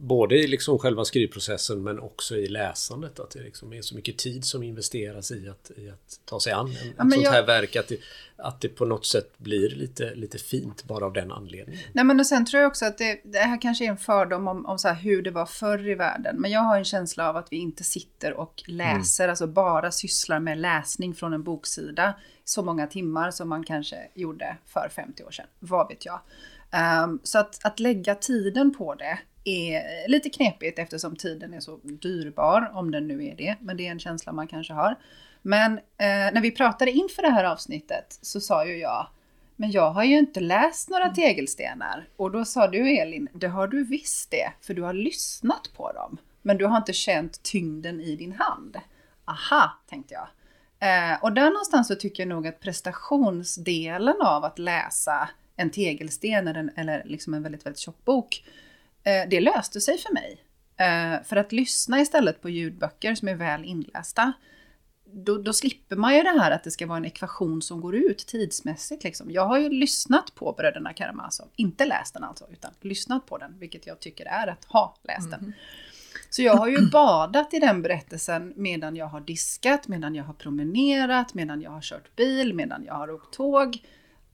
[0.00, 3.20] Både i liksom själva skrivprocessen men också i läsandet.
[3.20, 6.52] Att det liksom är så mycket tid som investeras i att, i att ta sig
[6.52, 7.76] an en, ett men sånt jag- här verk.
[7.76, 8.00] Att det,
[8.36, 11.82] att det på något sätt blir lite, lite fint bara av den anledningen.
[11.92, 14.48] Nej men och sen tror jag också att det, det här kanske är en fördom
[14.48, 16.36] om, om så hur det var förr i världen.
[16.40, 20.40] Men jag har en känsla av att vi inte sitter och läser, alltså bara sysslar
[20.40, 25.30] med läsning från en boksida så många timmar som man kanske gjorde för 50 år
[25.30, 25.46] sedan.
[25.58, 26.20] Vad vet jag.
[26.70, 31.76] Ehm, så att, att lägga tiden på det är lite knepigt eftersom tiden är så
[31.82, 33.56] dyrbar, om den nu är det.
[33.60, 34.96] Men det är en känsla man kanske har.
[35.42, 39.06] Men eh, när vi pratade inför det här avsnittet så sa ju jag
[39.60, 42.08] men jag har ju inte läst några tegelstenar.
[42.16, 45.92] Och då sa du Elin, det har du visst det, för du har lyssnat på
[45.92, 46.18] dem.
[46.42, 48.76] Men du har inte känt tyngden i din hand.
[49.24, 50.28] Aha, tänkte jag.
[50.80, 56.48] Eh, och där någonstans så tycker jag nog att prestationsdelen av att läsa en tegelsten
[56.48, 58.44] eller, en- eller liksom en väldigt, väldigt tjock bok,
[59.30, 60.44] det löste sig för mig.
[60.76, 64.32] Eh, för att lyssna istället på ljudböcker som är väl inlästa,
[65.12, 67.94] då, då slipper man ju det här att det ska vara en ekvation som går
[67.96, 69.04] ut tidsmässigt.
[69.04, 69.30] Liksom.
[69.30, 73.58] Jag har ju lyssnat på Bröderna Karamazov, inte läst den alltså, utan lyssnat på den,
[73.58, 75.52] vilket jag tycker är att ha läst den.
[76.30, 80.34] Så jag har ju badat i den berättelsen medan jag har diskat, medan jag har
[80.34, 83.78] promenerat, medan jag har kört bil, medan jag har åkt tåg.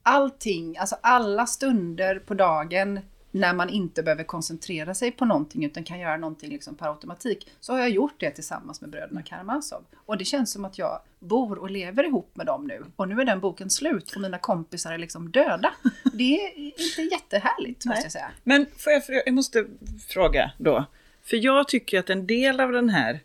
[0.03, 2.99] Allting, alltså alla stunder på dagen
[3.35, 7.47] när man inte behöver koncentrera sig på någonting utan kan göra någonting liksom per automatik.
[7.59, 9.83] Så har jag gjort det tillsammans med bröderna Karamazov.
[10.05, 12.85] Och det känns som att jag bor och lever ihop med dem nu.
[12.95, 15.73] Och nu är den boken slut och mina kompisar är liksom döda.
[16.13, 18.31] Det är inte jättehärligt måste jag säga.
[18.43, 19.65] Men får jag, jag måste
[20.07, 20.85] fråga då.
[21.23, 23.19] För jag tycker att en del av den här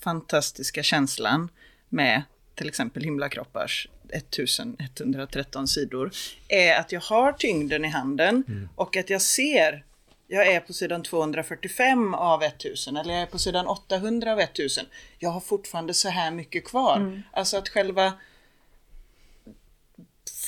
[0.00, 1.48] fantastiska känslan
[1.88, 2.22] med
[2.54, 6.10] till exempel himlakroppars 1113 sidor
[6.48, 8.68] är att jag har tyngden i handen Mm.
[8.74, 9.84] och att jag ser
[10.26, 14.84] jag är på sidan 245 av 1000 eller jag är på sidan 800 av 1000.
[15.18, 16.96] Jag har fortfarande så här mycket kvar.
[16.96, 17.22] Mm.
[17.32, 18.12] Alltså att själva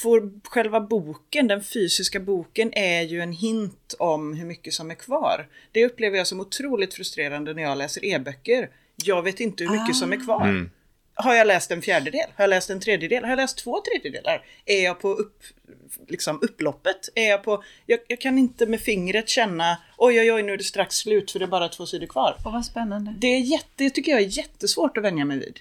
[0.03, 4.95] får själva boken, den fysiska boken, är ju en hint om hur mycket som är
[4.95, 5.49] kvar.
[5.73, 8.71] Det upplever jag som otroligt frustrerande när jag läser e-böcker.
[9.05, 10.43] Jag vet inte hur mycket som är kvar.
[10.49, 10.71] Mm.
[11.19, 12.29] Har jag läst en fjärdedel?
[12.37, 13.23] Har jag läst en tredjedel?
[13.25, 14.45] Har jag läst två tredjedelar?
[14.67, 15.43] Är jag på upp,
[16.09, 17.09] liksom upploppet?
[17.15, 17.65] Är jag på...
[17.87, 21.31] Jag, jag kan inte med fingret känna oj, oj, oj, nu är det strax slut
[21.31, 22.37] för det är bara två sidor kvar.
[22.45, 23.15] Och vad spännande.
[23.19, 25.61] Det, är jätte, det tycker jag är jättesvårt att vänja mig vid.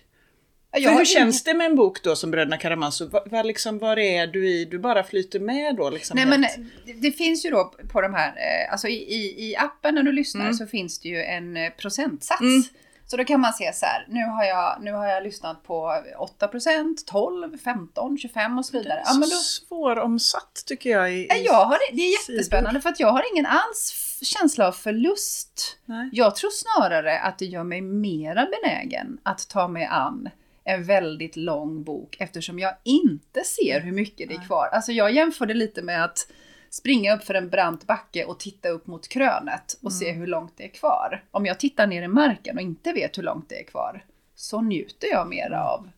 [0.72, 3.10] Jag För hur känns det med en bok då som Bröderna Karamazov?
[3.12, 4.66] Vad, vad liksom, var är du i?
[4.66, 5.90] Du bara flyter med då?
[5.90, 6.42] Liksom Nej men
[6.86, 10.04] det, det finns ju då på de här, eh, alltså i, i, i appen när
[10.04, 10.54] du lyssnar Mm.
[10.54, 12.42] så finns det ju en eh, procentsats.
[12.42, 12.64] Mm.
[13.08, 15.92] Så då kan man se så här, nu har jag, nu har jag lyssnat på
[16.40, 19.02] 8%, 12, 15, 25 och så vidare.
[19.06, 21.14] Ja, men så då, svåromsatt tycker jag.
[21.14, 24.72] I, i- jag har, det- är jättespännande för att jag har ingen alls känsla av
[24.72, 25.78] förlust.
[25.86, 26.10] Nej.
[26.14, 30.30] Jag tror snarare att det gör mig mera benägen att ta mig an
[30.64, 34.70] en väldigt lång bok eftersom jag inte ser hur mycket det är kvar.
[34.72, 36.28] Alltså jag jämför det lite med att
[36.76, 40.54] springa upp för en brant backe och titta upp mot krönet och se hur långt
[40.58, 41.24] det är kvar.
[41.32, 44.04] Om jag tittar ner i marken och inte vet hur långt det är kvar
[44.36, 45.90] så njuter jag mera av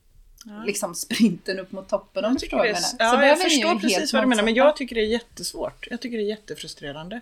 [0.66, 3.16] liksom sprinten upp mot toppen om du förstår vad jag menar.
[3.22, 5.88] Ja, jag förstår precis vad du menar, men jag tycker det är jättesvårt.
[5.90, 7.22] Jag tycker det är jättefrustrerande.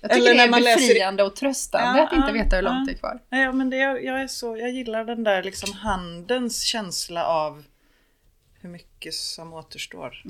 [0.00, 2.32] Jag tycker Eller det när är man läser- befriande och tröstande Ja, att inte ja,
[2.32, 2.84] veta hur långt ja.
[2.86, 3.18] det är kvar.
[3.28, 7.64] Ja, men det, jag, jag, är så, jag gillar den där liksom handens känsla av
[8.60, 10.22] hur mycket som återstår.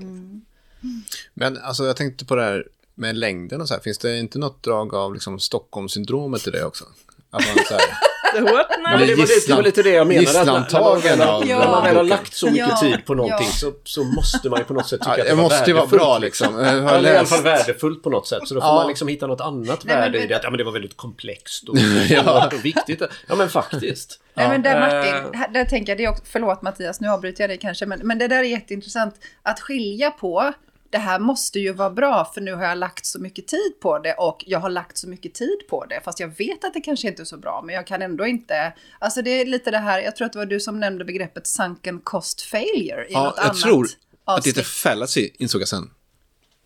[1.34, 3.80] Men alltså jag tänkte på det här med längden och så här.
[3.80, 6.84] Finns det inte något drag av liksom Stockholmssyndromet i det också?
[7.30, 8.66] Att man så här, what?
[8.82, 10.40] Men det, var lite, det var lite det jag menade.
[10.40, 12.08] att när- när Gisslantagen När man väl har Ja.
[12.08, 13.52] lagt så mycket Ja, tid på någonting ja.
[13.56, 15.70] så, så måste man ju på något sätt tycka ja, att det det var måste
[15.70, 16.58] ju vara bra liksom.
[16.58, 18.48] Jag har Eller i alla fall värdefullt på något sätt.
[18.48, 18.74] Så då får Ja.
[18.74, 20.36] man liksom hitta något annat Nej, men värde i vet- det.
[20.36, 21.76] Att, ja, men det var väldigt komplext och,
[22.08, 22.46] Ja.
[22.46, 23.02] och viktigt.
[23.28, 24.20] Ja, men faktiskt.
[24.34, 24.74] Nej, men där,
[25.06, 25.22] Eh.
[25.24, 28.00] Martin, där tänker jag, det är också, förlåt Mattias, nu avbryter jag dig kanske, men,
[28.02, 29.14] men det där är jätteintressant.
[29.42, 30.52] Att skilja på,
[30.92, 33.98] det här måste ju vara bra för nu har jag lagt så mycket tid på
[33.98, 36.00] det och jag har lagt så mycket tid på det.
[36.04, 38.72] Fast jag vet att det kanske inte är så bra, men jag kan ändå inte...
[38.98, 41.46] Alltså det är lite det här, jag tror att det var du som nämnde begreppet
[41.46, 43.88] sunken cost failure i ja, något jag annat tror
[44.24, 45.90] att det heter fallacy, insåg jag sen.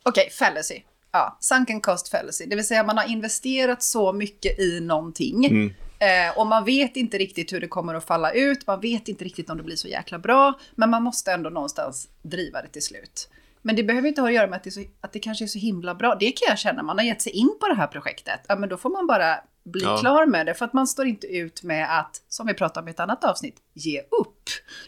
[0.03, 0.83] Okej, fallacy.
[1.12, 2.47] Ja, sunken cost fallacy.
[2.47, 5.47] Det vill säga man har investerat så mycket i någonting.
[5.47, 5.75] Mm.
[5.99, 8.67] Eh, och man vet inte riktigt hur det kommer att falla ut.
[8.67, 10.61] Man vet inte riktigt om det blir så jäkla bra.
[10.75, 13.29] Men man måste ändå någonstans driva det till slut.
[13.66, 15.46] Men det behöver inte ha att göra med att det, så, att det kanske är
[15.46, 16.16] så himla bra.
[16.20, 16.83] Det kan jag känna.
[16.83, 18.40] Man har gett sig in på det här projektet.
[18.48, 19.96] Ja, men då får man bara bli Ja.
[19.98, 20.55] klar med det.
[20.55, 23.24] För att man står inte ut med att, som vi pratade om i ett annat
[23.24, 24.42] avsnitt, ge upp.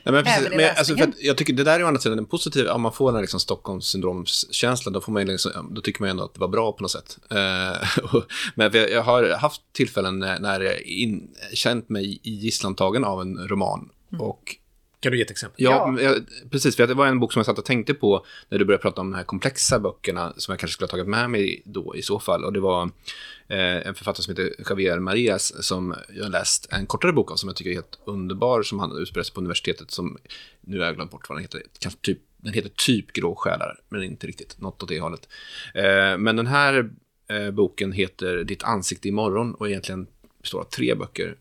[0.05, 2.69] Nej, men precis, men, alltså, jag tycker det där är å andra sidan en positiv,
[2.69, 6.11] om man får den här liksom Stockholmssyndromskänslan, då, får man ju liksom, då tycker man
[6.11, 7.19] ändå att det var bra på något sätt.
[7.31, 13.21] Eh, och- men jag, har haft tillfällen när, jag in, känt mig i gisslantagen av
[13.23, 13.89] en roman.
[14.19, 14.57] Och
[15.01, 15.65] Kan du ge ett exempel?
[15.65, 16.03] Ja, Ja.
[16.03, 16.77] jag, precis.
[16.77, 19.01] För det var en bok som jag satt och tänkte på när du började prata
[19.01, 22.03] om de här komplexa böckerna som jag kanske skulle ha tagit med mig då i
[22.03, 22.45] så fall.
[22.45, 22.83] Och det var
[23.49, 27.37] eh, en författare som heter Javier Marias som jag har läst en kortare bok av
[27.37, 30.19] som jag tycker är helt underbar som han utspelar sig på universitetet som
[30.61, 31.63] nu har jag glömt bort vad den heter.
[31.79, 35.29] Kanske typ, den heter typ Grå själar, men inte riktigt något åt det hållet.
[35.75, 36.91] Eh, men den här
[37.29, 40.07] eh, boken heter Ditt ansikte imorgon och egentligen
[40.43, 41.37] består av tre böcker.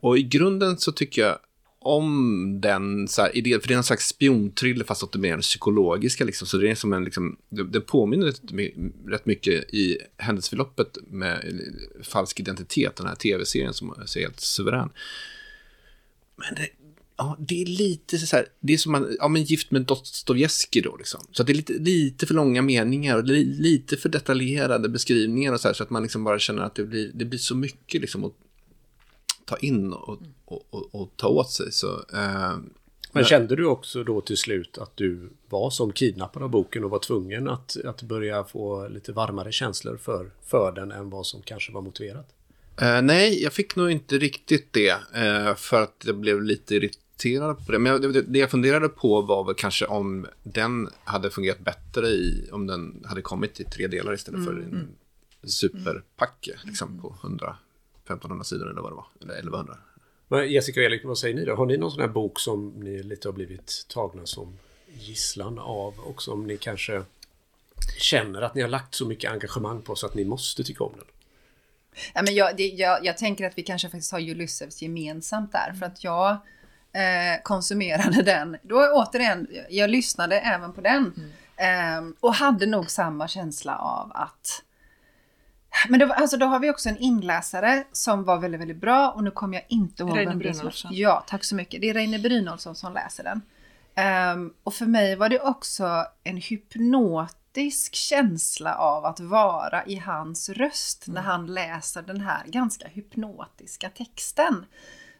[0.00, 1.38] Och i grunden så tycker jag
[1.82, 5.38] om den så här, idé, för det är en slags spionthriller fast åt det mer
[5.38, 8.40] psykologiska liksom, så det är som en liksom, det, det påminner rätt,
[9.06, 14.90] rätt mycket i händelseförloppet med eh, falsk identitet, den här tv-serien som är helt suverän.
[16.36, 16.68] Men det,
[17.16, 20.82] ja, det är lite så här, det är som man, ja men gift med Dostojevskij
[20.82, 21.20] då liksom.
[21.32, 25.52] Så att det är lite, lite för långa meningar och li, lite för detaljerade beskrivningar
[25.52, 27.54] och så här, så att man liksom bara känner att det blir, det blir så
[27.54, 28.36] mycket liksom Och,
[29.50, 31.72] ta in och, och, och, och ta åt sig.
[31.72, 32.56] Så, eh,
[33.12, 36.90] Men kände du också då till slut att du var som kidnappad av boken och
[36.90, 41.42] var tvungen att, att börja få lite varmare känslor för, för den än vad som
[41.42, 42.28] kanske var motiverat?
[42.80, 44.96] Eh, nej, jag fick nog inte riktigt det.
[45.14, 47.78] Eh, för att jag blev lite irriterad på det.
[47.78, 52.48] Men det, det jag funderade på var väl kanske om den hade fungerat bättre i,
[52.52, 54.88] om den hade kommit i tre delar istället för en
[55.50, 57.56] superpacke liksom, på 100,
[58.14, 59.06] 1500 sidor eller vad det var.
[59.22, 59.76] Eller 1100.
[60.28, 61.54] Men Jessica och Erik, vad säger ni då?
[61.54, 64.58] Har ni någon sån här bok som ni lite har blivit tagna som
[64.92, 67.02] gisslan av och som ni kanske
[67.98, 70.92] känner att ni har lagt så mycket engagemang på så att ni måste tycka om
[70.96, 71.06] den?
[72.14, 75.72] Ja, men jag, det, jag, jag tänker att vi kanske faktiskt har Ulysses gemensamt där.
[75.78, 76.30] För att jag
[76.92, 78.56] eh, konsumerade den.
[78.62, 81.32] Då återigen, jag lyssnade även på den.
[81.56, 84.62] Eh, och hade nog samma känsla av att
[85.88, 89.24] men då, alltså då har vi också en inläsare som var väldigt, väldigt bra och
[89.24, 90.72] nu kommer jag inte ihåg Reine vem det är.
[90.90, 91.80] Ja, tack så mycket.
[91.80, 93.40] Det är Reine Brynolfsson som läser den.
[93.94, 100.48] Ehm, och för mig var det också en hypnotisk känsla av att vara i hans
[100.48, 104.66] röst när han läser den här ganska hypnotiska texten.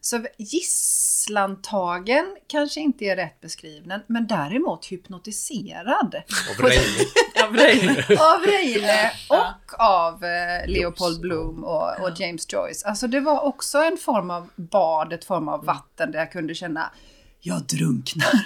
[0.01, 6.15] Så gisslantagen kanske inte är rätt beskriven, men däremot hypnotiserad
[6.59, 7.07] Av Reine.
[7.45, 8.05] Av Reine.
[8.21, 12.87] av Reine och av eh, Leopold Bloom och, och James Joyce.
[12.87, 16.55] Alltså det var också en form av bad, ett form av vatten där jag kunde
[16.55, 16.93] känna
[17.41, 18.45] jag drunknar.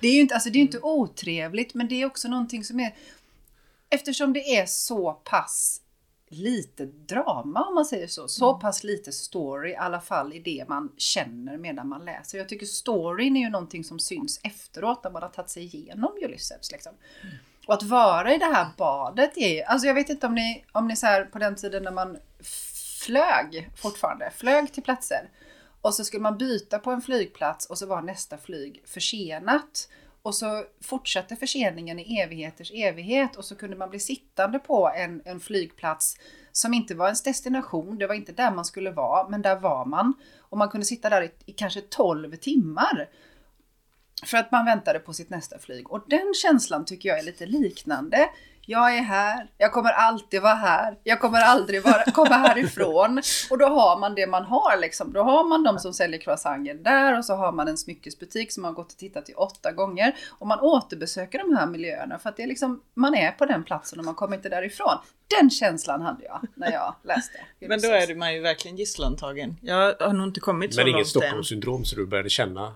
[0.00, 2.80] Det är ju inte, alltså det är inte otrevligt, men det är också någonting som
[2.80, 2.94] är...
[3.90, 5.80] Eftersom det är så pass
[6.28, 8.28] lite drama om man säger så.
[8.28, 12.38] Så pass lite story, i alla fall i det man känner medan man läser.
[12.38, 16.12] Jag tycker storyn är ju någonting som syns efteråt när man har tagit sig igenom
[16.24, 16.72] Ulysses.
[16.72, 16.92] Liksom.
[17.66, 20.64] Och att vara i det här badet är ju, alltså jag vet inte om ni,
[20.72, 22.18] om ni så här på den tiden när man
[23.06, 25.30] flög fortfarande, flög till platser.
[25.80, 29.88] Och så skulle man byta på en flygplats och så var nästa flyg försenat.
[30.22, 35.22] Och så fortsatte förseningen i evigheters evighet och så kunde man bli sittande på en,
[35.24, 36.16] en flygplats
[36.52, 39.84] som inte var ens destination, det var inte där man skulle vara, men där var
[39.84, 40.14] man.
[40.38, 43.08] Och man kunde sitta där i, i kanske 12 timmar.
[44.26, 45.90] För att man väntade på sitt nästa flyg.
[45.90, 48.28] Och den känslan tycker jag är lite liknande.
[48.70, 53.22] Jag är här, jag kommer alltid vara här, jag kommer aldrig vara, komma härifrån.
[53.50, 55.12] Och då har man det man har liksom.
[55.12, 58.62] Då har man de som säljer croissanter där och så har man en smyckesbutik som
[58.62, 60.16] man har gått och tittat i åtta gånger.
[60.38, 63.64] Och man återbesöker de här miljöerna för att det är liksom, man är på den
[63.64, 64.98] platsen och man kommer inte därifrån.
[65.40, 67.38] Den känslan hade jag när jag läste.
[67.60, 69.56] Men då är man ju verkligen gisslantagen.
[69.62, 71.10] Jag har nog inte kommit så Men inget långt än.
[71.10, 72.74] Stockholmssyndrom så du började känna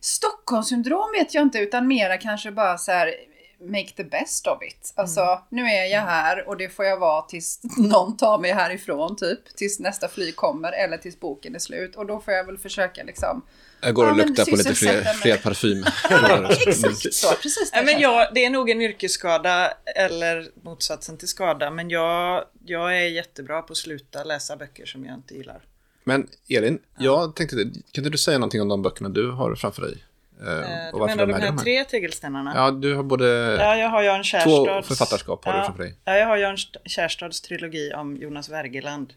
[0.00, 3.14] Stockholmssyndrom vet jag inte utan mera kanske bara så här
[3.60, 4.92] make the best of it.
[4.94, 9.16] Alltså nu är jag här och det får jag vara tills någon tar mig härifrån
[9.16, 9.56] typ.
[9.56, 11.96] Tills nästa flyg kommer eller tills boken är slut.
[11.96, 13.42] Och då får jag väl försöka liksom.
[13.80, 15.84] Jag går och Ja, luktar på lite fler, fler parfym.
[16.66, 21.28] Exakt så, precis Nej, det men jag, det är nog en yrkesskada eller motsatsen till
[21.28, 21.70] skada.
[21.70, 25.64] Men jag, jag är jättebra på att sluta läsa böcker som jag inte gillar.
[26.08, 29.82] Men Elin, jag tänkte, kan inte du säga någonting om de böckerna du har framför
[29.82, 30.04] dig?
[30.40, 31.64] Eh, Eh, och Du menar de de är här de här?
[31.64, 32.52] tre tegelstenarna?
[32.54, 33.26] Ja, du har både...
[33.60, 35.94] Ja, jag har Jan Två författarskap har du ja, framför dig.
[36.04, 39.14] Ja, jag har Jan Kärrstads trilogi om Jonas Wergeland.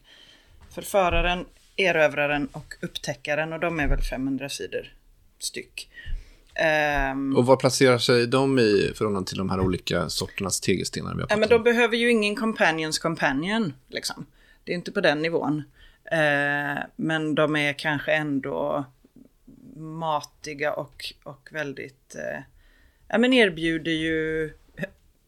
[0.70, 4.94] Förföraren, Erövraren och Upptäckaren och de är väl 500 sidor
[5.40, 5.90] styck.
[6.56, 11.22] Ehm, Och var placerar sig de i förhållande till de här olika sorternas tegelstenar vi
[11.22, 13.74] har ja, men de behöver ju ingen companions companion.
[13.88, 14.26] Liksom.
[14.64, 15.64] Det är inte på den nivån.
[16.12, 18.86] Eh, men de är kanske ändå
[19.76, 22.16] matiga och, och väldigt...
[22.16, 22.42] Eh,
[23.08, 24.54] ja, men erbjuder ju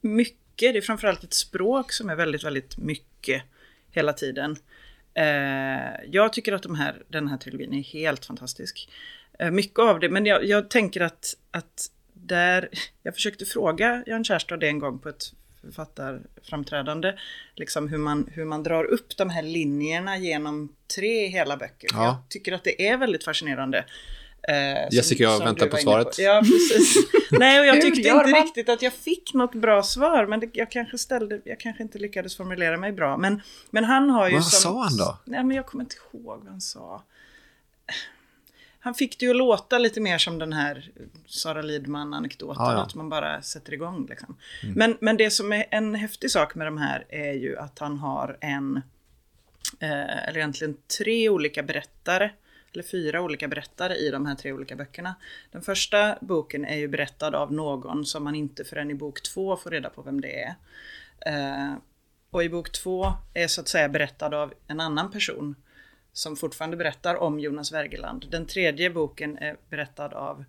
[0.02, 0.74] mycket.
[0.74, 3.44] Det är framförallt ett språk som är väldigt, väldigt mycket
[3.92, 4.56] hela tiden.
[5.14, 8.90] Eh, jag tycker att de här, den här trilogin är helt fantastisk.
[9.40, 12.70] Eh, mycket av det, men jag, jag tänker att, att där...
[13.04, 15.34] Jag försökte fråga Jan Kärstad det en gång på ett
[15.64, 17.14] författarframträdande.
[17.56, 21.90] Liksom hur man, hur man drar upp de här linjerna genom tre hela böcker.
[21.94, 22.06] Ja.
[22.06, 23.78] Jag tycker att det är väldigt fascinerande.
[24.48, 24.54] Eh,
[24.90, 26.20] som- Jessica, jag som väntar du på svaret.
[26.20, 26.96] Ja, precis.
[27.32, 28.44] Nej, och jag tyckte inte man?
[28.44, 30.26] riktigt att jag fick något bra svar.
[30.26, 33.18] Men det, jag kanske ställde, jag kanske inte lyckades formulera mig bra.
[33.18, 34.60] Men, men han har ju Vad som...
[34.72, 35.18] sa han då?
[35.26, 37.04] Nej, men jag kommer inte ihåg vad han sa.
[38.84, 40.92] Han fick det ju att låta lite mer som den här
[41.26, 42.82] Sara Lidman-anekdoten, Ja, ja.
[42.82, 44.06] att man bara sätter igång.
[44.10, 44.38] Liksom.
[44.76, 47.98] Men, men det som är en häftig sak med de här är ju att han
[47.98, 48.82] har en,
[49.80, 52.30] eh, eller egentligen tre olika berättare,
[52.74, 55.16] eller fyra olika berättare i de här tre olika böckerna.
[55.52, 59.58] Den första boken är ju berättad av någon som man inte förrän i bok två
[59.58, 60.56] får reda på vem det är.
[61.26, 61.74] Eh,
[62.32, 65.56] och i bok två är så att säga berättad av en annan person
[66.14, 68.26] som fortfarande berättar om Jonas Wergeland.
[68.32, 70.44] Den tredje boken är berättad av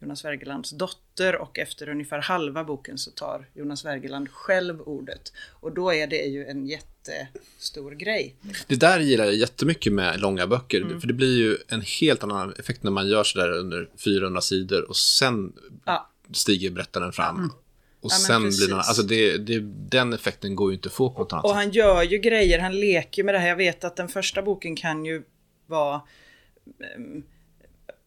[0.00, 5.32] Jonas Wergelands dotter och efter ungefär halva boken så tar Jonas Wergeland själv ordet.
[5.60, 8.34] Och då är det ju en jättestor grej.
[8.66, 10.98] Det där gillar jag jättemycket med långa böcker.
[11.00, 14.88] För det blir ju en helt annan effekt när man gör sådär under 400 sidor
[14.88, 15.52] och sen
[15.84, 16.10] Ja.
[16.32, 17.52] stiger berättaren fram.
[18.00, 18.68] Och Ja, sen blir precis.
[18.68, 21.54] det, alltså det, det, den effekten går ju inte att få på något annat Och
[21.54, 23.48] han gör ju grejer, han leker med det här.
[23.48, 25.22] Jag vet att den första boken kan ju
[25.66, 26.00] vara...
[26.94, 27.22] ehm,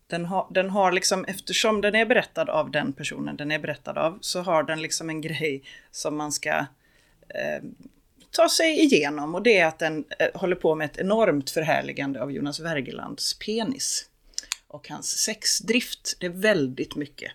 [0.08, 3.98] Den har, den har liksom, eftersom den är berättad av den personen den är berättad
[3.98, 6.50] av, så har den liksom en grej som man ska
[7.30, 7.64] eh,
[8.32, 9.36] ta sig igenom.
[9.36, 13.40] Och det är att den eh, håller på med ett enormt förhärligande av Jonas Wergelands
[13.40, 14.06] penis.
[14.68, 16.18] Och hans sexdrift.
[16.20, 17.32] Det är väldigt mycket.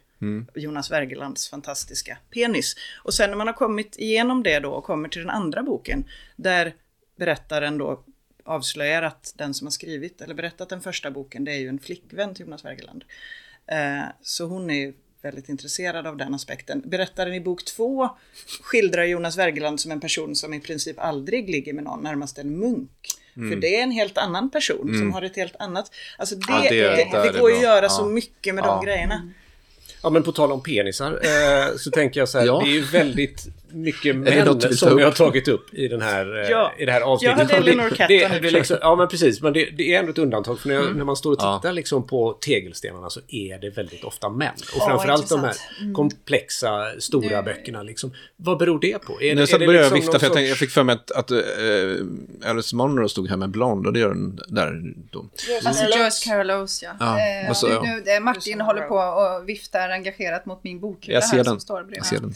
[0.55, 2.77] Jonas Wergelands fantastiska penis.
[3.05, 6.05] Och sen när man har kommit igenom det då och kommer till den andra boken,
[6.37, 6.75] där
[7.17, 8.03] berättaren då
[8.45, 11.79] avslöjar att den som har skrivit eller berättat den första boken, det är ju en
[11.79, 13.05] flickvän till Jonas Wergeland.
[13.67, 16.83] Eh, så hon är ju väldigt intresserad av den aspekten.
[16.85, 18.09] Berättaren i bok två
[18.63, 22.59] skildrar Jonas Wergeland som en person som i princip aldrig ligger med någon, närmast en
[22.59, 22.91] munk.
[23.35, 25.91] För det är en helt annan person som har ett helt annat...
[26.19, 27.89] Alltså det, Ja, det- det, det, går ju att göra Ja.
[27.89, 28.67] så mycket med Ja.
[28.77, 29.31] de grejerna.
[30.05, 32.61] Ja, men på tal om penisar eh, så tänker jag så här, Ja.
[32.65, 36.51] det är ju väldigt mycket män som vi har tagit upp i, den här, eh,
[36.51, 36.73] Ja.
[36.79, 37.39] i det här avsnittet.
[37.39, 39.43] Jag hade Eleanor Catton det, liksom, Ja, men precis.
[39.43, 40.59] Men det, det är ändå ett undantag.
[40.61, 40.93] För när, Mm.
[40.97, 41.59] när man står och Ja.
[41.59, 44.49] tittar liksom på tegelstenarna så är det väldigt ofta män.
[44.77, 45.81] Och framförallt de här intressant.
[45.81, 45.95] Mm.
[45.95, 47.83] komplexa, stora Nu- böckerna.
[47.83, 48.13] Liksom.
[48.37, 49.23] Vad beror det på?
[49.23, 50.83] Är, Nu är så det började jag liksom vifta, för jag, tänkte, jag fick för
[50.83, 54.83] mig att, att äh, Alice Munro stod här med blond och det gör den där
[55.11, 55.25] då.
[55.65, 56.91] Alltså Joyce Carol Oates ja.
[57.01, 61.15] Ja, Eh, och så- nu, eh, Martin håller på och viftar engagerat mot min bokhylla
[61.15, 61.53] Jag ser här den.
[61.53, 61.99] som står bredvid.
[61.99, 62.35] Jag ser den.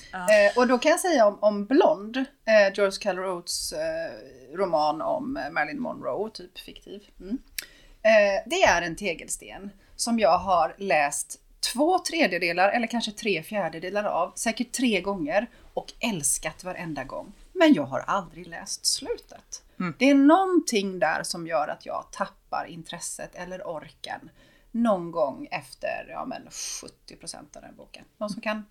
[0.57, 5.37] Och då kan jag säga om, om Blond, eh, Joyce Carol Oates eh, roman om
[5.37, 7.09] eh, Marilyn Monroe, typ fiktiv.
[7.21, 7.39] Mm.
[8.03, 11.41] Eh, det är en tegelsten som jag har läst
[11.73, 17.33] två tredjedelar eller kanske tre fjärdedelar av, säkert tre gånger och älskat varenda gång.
[17.53, 19.63] Men jag har aldrig läst slutet.
[19.99, 24.31] Det är någonting där som gör att jag tappar intresset eller orken
[24.71, 28.05] någon gång efter ja, men 70% av den boken.
[28.19, 28.65] Någon som kan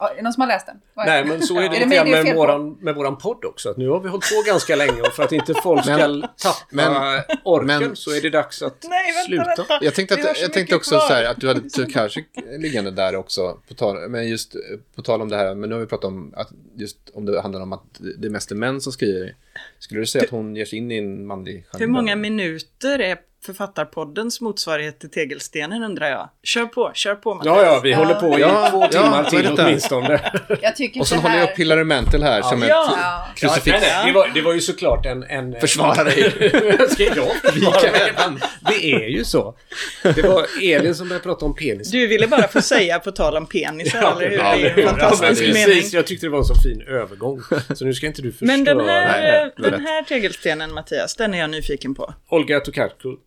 [0.00, 0.76] är det någon som har läst den?
[0.96, 3.70] Nej, men så är det Är lite det är med våran, med våran podd också.
[3.70, 6.20] Att nu har vi hållit på ganska länge och för att inte folk ska Men-
[6.20, 9.44] tappa men- orken men- så är det dags att Nej, vänta, sluta.
[9.70, 9.84] vänta.
[9.84, 11.00] Jag tänkte, att, så jag tänkte också kvar.
[11.08, 12.26] så här att du hade Tukashik
[12.58, 13.58] liggande där också.
[13.68, 14.56] På tal, men just
[14.94, 17.40] på tal om det här, men nu har vi pratat om att just om det
[17.40, 19.34] handlar om att det mest är män som skriver.
[19.78, 21.78] Skulle du säga att hon ger sig in i en manlig genre?
[21.80, 23.16] Hur många minuter är
[23.46, 26.28] Författarpoddens motsvarighet till Tegelstenen undrar jag.
[26.42, 27.56] Kör på, kör på Mattias.
[27.56, 30.20] Ja, ja, vi håller på i Ja, två ja, timmar till åtminstone.
[30.62, 32.94] Jag tycker Och sen så håller jag upp Hillary Mantel här som ett Ja.
[32.96, 33.26] Ja.
[33.36, 33.66] krucifix.
[33.66, 35.22] Ja, nej, nej, det, var, det var ju såklart en...
[35.22, 36.30] en Försvara dig.
[36.90, 38.38] Ska jag försvara
[38.68, 39.56] Det är ju så.
[40.02, 41.90] Det var Elin som började prata om penis.
[41.90, 44.36] Du ville bara få säga på tal om penisar, eller hur?
[44.38, 44.82] ja, Det är eller hur?
[44.88, 45.74] en Ja, fantastisk men mening.
[45.74, 47.40] Precis, jag tyckte det var en så fin övergång.
[47.74, 48.46] Så nu ska inte du förstöra.
[48.46, 52.14] Men den Nej, här, nej, var den här tegelstenen, Mattias, den är jag nyfiken på.
[52.28, 53.20] Olga Tokarczuk.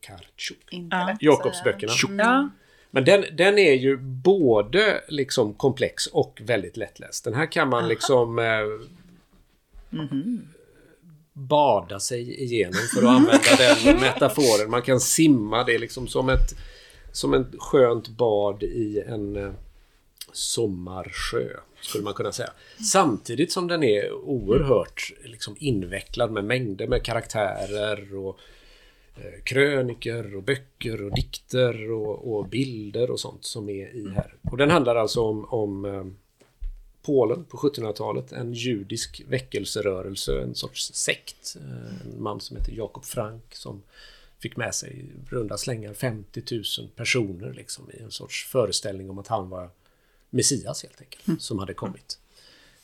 [0.00, 0.58] Tokarczuk.
[1.20, 1.92] Jakobsböckerna.
[1.92, 2.48] Ja,
[2.90, 7.24] Men den, den är ju både liksom komplex och väldigt lättläst.
[7.24, 8.44] Den här kan man liksom eh,
[11.32, 14.70] bada sig igenom för att använda den metaforen.
[14.70, 16.54] Man kan simma, det är liksom som ett
[17.12, 19.52] som ett skönt bad i en eh,
[20.32, 21.48] sommarsjö,
[21.80, 22.50] skulle man kunna säga.
[22.92, 28.40] Samtidigt som den är oerhört liksom, invecklad med mängder med karaktärer och eh,
[29.44, 34.34] kröniker och böcker och dikter och, och bilder och sånt som är i här.
[34.42, 36.04] Och den handlar alltså om, om eh,
[37.02, 38.32] Polen på 1700-talet.
[38.32, 41.56] En judisk väckelserörelse, en sorts sekt.
[41.56, 43.82] Eh, En man som heter Jakob Frank som
[44.38, 49.26] fick med sig runda slängar 50 000 personer liksom, i en sorts föreställning om att
[49.26, 49.70] han var
[50.30, 52.18] Messias helt enkelt, som hade kommit.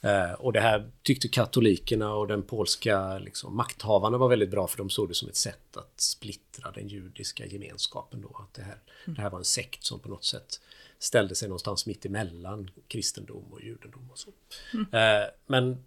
[0.05, 4.79] Eh, och det här tyckte katolikerna och den polska liksom, makthavarna var väldigt bra för
[4.79, 8.21] de såg det som ett sätt att splittra den judiska gemenskapen.
[8.23, 8.37] Då.
[8.45, 8.77] Att det, här,
[9.07, 10.61] det här var en sekt som på något sätt
[10.99, 14.31] ställde sig någonstans mitt emellan kristendom och judendom och så.
[14.97, 15.85] Eh, men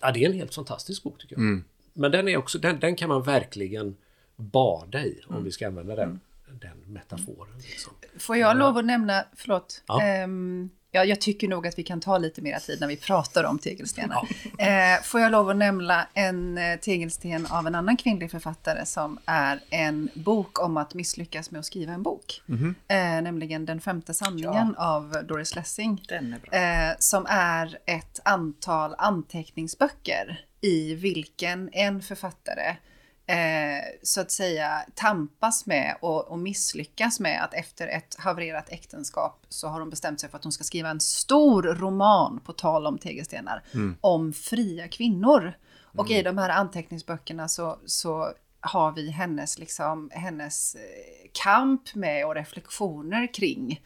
[0.00, 1.62] ja, det är en helt fantastisk bok tycker jag.
[1.92, 3.96] Men den, är också, den, den kan man verkligen
[4.36, 6.20] bada i om vi ska använda den,
[6.60, 7.58] den metaforen.
[7.58, 7.92] Liksom.
[8.18, 10.02] Får jag lov att nämna, förlåt, Ja.
[10.02, 13.44] ehm, ja, jag tycker nog att vi kan ta lite mer tid när vi pratar
[13.44, 14.28] om tegelstenar.
[14.58, 19.18] Eh, får jag lov att nämna en eh, tegelsten av en annan kvinnlig författare som
[19.26, 22.42] är en bok om att misslyckas med att skriva en bok.
[22.88, 26.04] Eh, nämligen Den femte sanningen av Doris Lessing.
[26.08, 26.90] den är.
[26.90, 32.76] Eh, som är ett antal anteckningsböcker i vilken en författare
[33.30, 39.46] eh, så att säga tampas med och, och misslyckas med att efter ett havererat äktenskap
[39.48, 42.86] så har hon bestämt sig för att hon ska skriva en stor roman, på tal
[42.86, 43.62] om tegelstenar,
[44.00, 45.52] om fria kvinnor.
[45.96, 50.80] Och i de här anteckningsböckerna så, så har vi hennes, liksom, hennes eh,
[51.32, 53.80] kamp med och reflektioner kring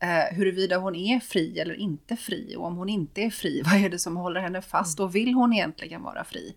[0.00, 2.56] eh, huruvida hon är fri eller inte fri.
[2.56, 5.00] Och om hon inte är fri, vad är det som håller henne fast?
[5.00, 6.54] Och vill hon egentligen vara fri?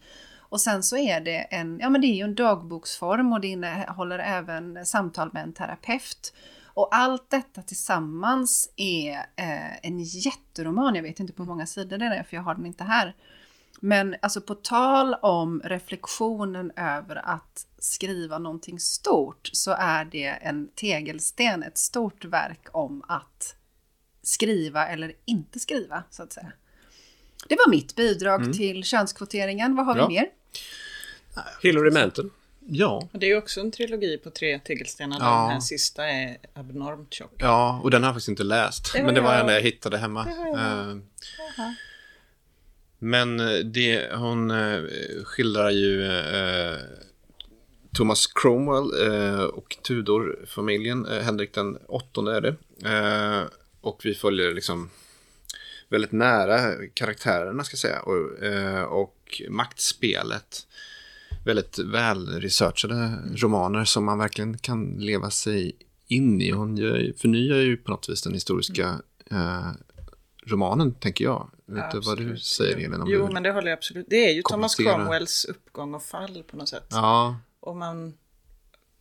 [0.54, 3.48] Och sen så är det en, ja men det är ju en dagboksform och det
[3.48, 6.34] innehåller även samtal med en terapeut.
[6.66, 10.96] Och allt detta tillsammans är eh, en jätteroman.
[10.96, 13.16] Jag vet inte på hur många sidor det är för jag har den inte här.
[13.82, 20.70] Men alltså på tal om reflektionen över att skriva någonting stort så är det en
[20.76, 23.56] tegelsten, ett stort verk om att
[24.22, 26.52] skriva eller inte skriva så att säga.
[27.50, 29.76] Det var mitt bidrag till könskvoteringen.
[29.76, 30.08] Vad har Ja.
[30.08, 30.28] vi mer?
[31.62, 32.30] Hillary Mantel.
[32.68, 35.20] Ja, Och det är också en trilogi på tre tegelstenar.
[35.20, 35.42] där Ja.
[35.42, 37.34] Den här sista är abnormt tjock.
[37.38, 38.94] ja, och den har jag faktiskt inte läst.
[38.94, 39.48] Det men det var jag.
[39.50, 40.28] en jag hittade hemma.
[40.58, 40.96] Eh,
[43.00, 44.82] Men eh, det, hon eh,
[45.24, 46.78] skildrar ju eh,
[47.98, 51.06] Thomas Cromwell eh, och Tudor-familjen.
[51.06, 52.56] Eh, Henrik den åttonde är det.
[52.90, 53.44] Eh,
[53.82, 54.90] och vi följer liksom
[55.90, 58.00] väldigt nära karaktärerna ska jag säga.
[58.02, 58.84] Och, eh,
[59.48, 60.68] och maktspelet.
[61.46, 65.76] Väldigt väl researchade romaner som man verkligen kan leva sig
[66.08, 66.52] in i.
[66.52, 66.78] Hon
[67.18, 69.68] förnyar ju på något vis den historiska eh,
[70.46, 71.50] romanen, tänker jag.
[71.66, 72.94] Vet inte vad du säger, Elin?
[73.02, 73.34] Om Jo, du...
[73.34, 74.06] men det håller jag absolut.
[74.10, 74.76] Det är ju Thomas.
[74.76, 76.88] Cromwells uppgång och fall på något sätt.
[76.90, 78.14] Ja, Och man,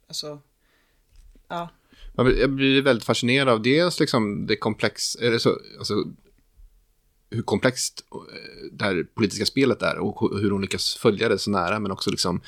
[0.08, 0.38] alltså,
[1.48, 1.68] ja,
[2.16, 5.94] jag blir- jag blir väldigt fascinerad av dels liksom det komplex, eller så, alltså,
[7.32, 8.18] hur komplext eh,
[8.72, 11.90] det här politiska spelet är och hu- hur hon lyckas följa det så nära, men
[11.92, 12.40] också liksom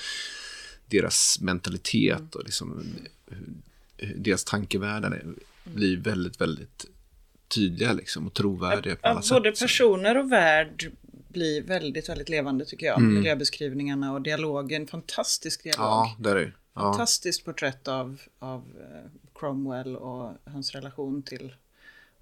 [0.87, 2.85] deras mentalitet och liksom
[3.97, 6.85] hur deras tankevärldar är- blir väldigt, väldigt
[7.49, 9.57] tydliga liksom och trovärdiga på alla både sätt.
[9.59, 9.65] så.
[9.65, 10.93] personer och värld
[11.29, 12.99] blir väldigt, väldigt levande tycker jag.
[12.99, 13.15] Mm.
[13.15, 15.81] Miljöbeskrivningarna och dialogen, fantastisk dialog.
[15.87, 16.53] Ja, det är det.
[16.75, 16.81] Ja.
[16.81, 21.55] Fantastiskt porträtt av, av eh, Cromwell och hans relation till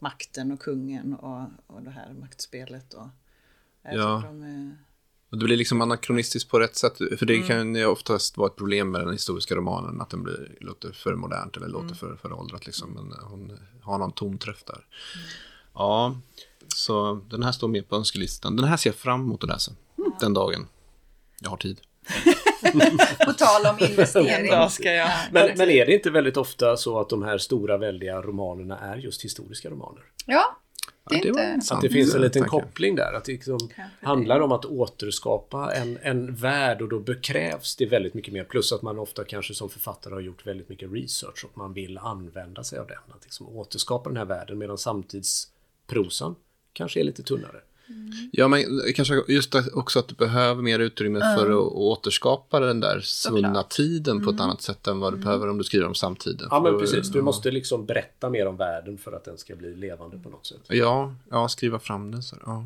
[0.03, 2.95] makten och kungen och, och det här maktspelet.
[2.95, 3.09] Och,
[3.85, 4.23] Ja.
[4.27, 4.77] är-
[5.31, 6.99] Och det blir liksom anakronistiskt på rätt sätt.
[6.99, 7.49] För det Mm.
[7.49, 10.01] kan ju oftast vara ett problem med den historiska romanen.
[10.01, 11.97] Att den blir, låter för modernt eller låter Mm.
[11.97, 12.67] för föråldrat.
[12.67, 12.91] Liksom.
[12.91, 14.87] Men hon har någon tonträff där.
[15.75, 16.21] Ja,
[16.69, 18.57] så den här står med på önskelistan.
[18.57, 19.73] Den här ser jag fram emot att läsa.
[19.99, 20.11] Mm.
[20.21, 20.67] Den dagen.
[21.41, 21.81] Jag har tid.
[23.27, 24.71] På tal om investering.
[24.71, 25.11] ska jag...
[25.33, 28.97] Men, men är det inte väldigt ofta så att de här stora väldiga romanerna är
[28.97, 30.03] just historiska romaner?
[30.27, 30.57] Ja,
[31.09, 31.75] det är Ja, det inte...
[31.75, 33.13] Att det finns en liten koppling där.
[33.13, 37.87] Att det liksom Kanske handlar om att återskapa en, en värld och då bekrävs det
[37.87, 38.45] väldigt mycket mer.
[38.45, 41.99] Plus att man ofta kanske som författare har gjort väldigt mycket research och man vill
[41.99, 42.99] använda sig av den.
[43.17, 46.35] Att liksom återskapa den här världen medan samtidsprosan
[46.73, 47.61] kanske är lite tunnare.
[48.33, 48.65] Ja, men
[48.95, 53.71] kanske just också att du behöver mer utrymme för att återskapa den där svunna Såklart.
[53.71, 56.49] tiden på ett annat sätt än vad du behöver om du skriver om samtiden.
[56.51, 59.75] Ja men precis, du måste liksom berätta mer om världen för att den ska bli
[59.75, 60.61] levande på något sätt.
[60.69, 62.23] Ja, ja skriva fram den.
[62.23, 62.65] Så, ja.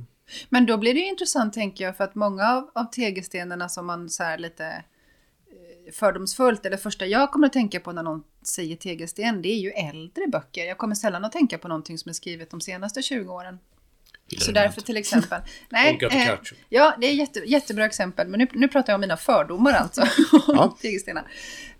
[0.48, 3.86] Men då blir det ju intressant tänker jag för att många av, av tegelstenarna som
[3.86, 8.22] man så här lite eh, fördomsfullt, eller första jag kommer att tänka på när någon
[8.42, 10.64] säger tegelsten, det är ju äldre böcker.
[10.64, 13.58] Jag kommer sällan att tänka på någonting som är skrivet de senaste 20 åren.
[14.38, 15.40] Så därför till exempel.
[15.68, 16.34] Nej, eh,
[16.68, 18.28] ja, det är jätte, jättebra exempel.
[18.28, 20.02] Men nu, nu pratar jag om mina fördomar alltså.
[20.46, 21.22] om tegelstenar.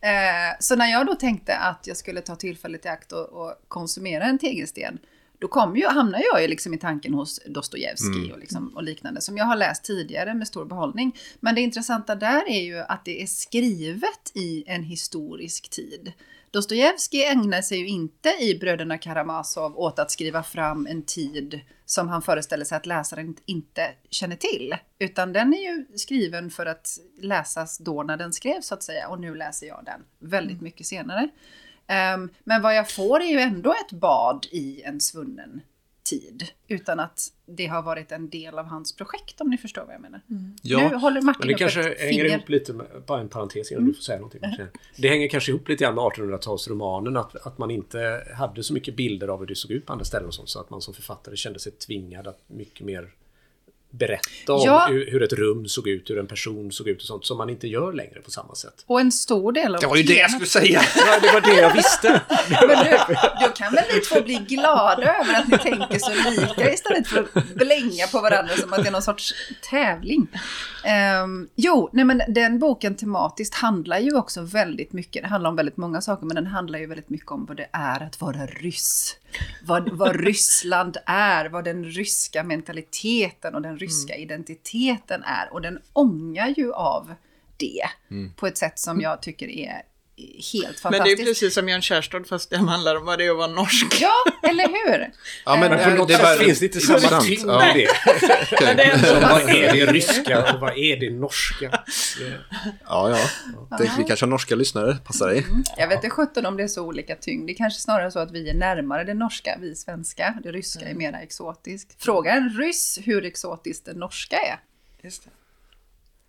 [0.00, 3.54] Eh, så när jag då tänkte att jag skulle ta tillfället i akt och, och
[3.68, 4.98] konsumera en tegelsten.
[5.38, 9.20] Då kom ju, hamnar jag ju liksom i tanken hos Dostojevskij och, liksom, och liknande.
[9.20, 11.16] Som jag har läst tidigare med stor behållning.
[11.40, 16.12] Men det intressanta där är ju att det är skrivet i en historisk tid.
[16.50, 22.08] Dostojevskij ägnar sig ju inte i Bröderna Karamazov åt att skriva fram en tid som
[22.08, 24.76] han föreställer sig att läsaren inte känner till.
[24.98, 29.08] Utan den är ju skriven för att läsas då när den skrevs så att säga.
[29.08, 31.28] Och nu läser jag den väldigt mycket senare.
[31.86, 35.60] Ehm, men vad jag får är ju ändå ett bad i en svunnen
[36.06, 36.44] tid.
[36.68, 40.00] Utan att det har varit en del av hans projekt om ni förstår vad jag
[40.00, 40.20] menar.
[40.62, 42.24] Ja, nu håller Martin Men det upp kanske ett hänger finger.
[42.24, 44.40] ihop lite med, bara en parentes innan du får säga någonting.
[44.96, 48.96] Det hänger kanske ihop lite grann med 1800-talsromanen att, att man inte hade så mycket
[48.96, 50.94] bilder av hur det såg ut på andra ställen och sånt så att man som
[50.94, 53.10] författare kände sig tvingad att mycket mer
[53.98, 54.86] berätta om Ja.
[54.90, 57.50] hur, hur ett rum såg ut, hur en person såg ut och sånt som man
[57.50, 58.84] inte gör längre på samma sätt.
[58.86, 60.80] Och en stor del av Det var ju det jag skulle säga!
[60.96, 62.20] Ja, det var det jag visste.
[62.66, 63.14] Men du,
[63.46, 67.20] då kan väl ni två bli glada över att ni tänker så lika istället för
[67.34, 69.34] att blänga på varandra som att det är någon sorts
[69.70, 70.28] tävling.
[70.84, 75.56] Ehm, jo, nej men den boken tematiskt handlar ju också väldigt mycket, det handlar om
[75.56, 78.46] väldigt många saker, men den handlar ju väldigt mycket om vad det är att vara
[78.46, 79.16] ryss.
[79.62, 83.85] Vad, vad Ryssland är, vad den ryska mentaliteten och den ryska
[84.16, 85.52] identiteten är.
[85.52, 87.14] Och den ångar ju av
[87.56, 87.84] det
[88.36, 89.82] på ett sätt som jag tycker är
[90.16, 90.90] helt fantastiskt.
[90.90, 93.36] Men det är precis som Jan Kjærstad fast det handlar om vad det är att
[93.36, 93.98] vara norsk.
[94.00, 95.12] Ja, eller hur?
[95.44, 97.24] Ja, men, på något det sätt finns det inte samma sant.
[97.24, 97.76] tyngd Ja.
[97.76, 97.88] i det.
[98.64, 101.84] Men det är ändå vad är det ryska och vad är det norska?
[102.86, 103.18] Ja, ja.
[103.78, 105.46] Det, vi kanske har norska lyssnare, passar dig.
[105.76, 107.46] Jag vet inte sjutton om det är så olika tyngd.
[107.46, 110.38] Det är kanske snarare så att vi är närmare det norska, vi svenska.
[110.42, 112.02] Det ryska är mera exotiskt.
[112.02, 114.60] Fråga en ryss hur exotiskt det norska är.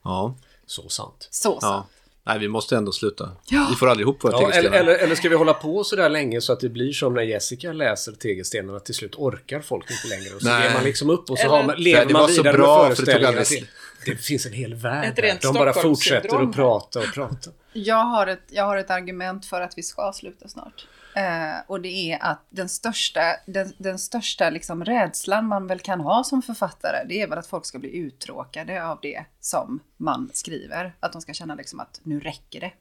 [0.03, 0.37] Ja.
[0.65, 1.27] Så sant.
[1.31, 1.61] Så sant.
[1.61, 1.96] ja.
[2.27, 3.29] Nej, vi måste ändå sluta.
[3.49, 3.67] Ja.
[3.69, 4.77] Vi får aldrig ihop våra Ja, eller, tegelstenar.
[4.77, 7.21] eller, eller ska vi hålla på så där länge så att det blir som när
[7.21, 10.63] Jessica läser tegelstenarna till slut orkar folk inte längre och så Nej.
[10.67, 12.57] ger man liksom upp och så Eller- har man, lever Det man var så vidare
[12.57, 13.67] bra, med för det föreställningarna alldeles- till.
[14.05, 16.43] Det finns en hel värld De bara Stockholmssyndrom fortsätter här.
[16.43, 17.49] att prata och prata.
[17.73, 20.87] Jag har, ett, jag har ett argument för att vi ska sluta snart.
[21.17, 26.01] Eh, och det är att den största, den, den största liksom rädslan man väl kan
[26.01, 30.29] ha som författare, det är väl att folk ska bli uttråkade av det som man
[30.33, 30.95] skriver.
[30.99, 32.71] Att de ska känna liksom att nu räcker det.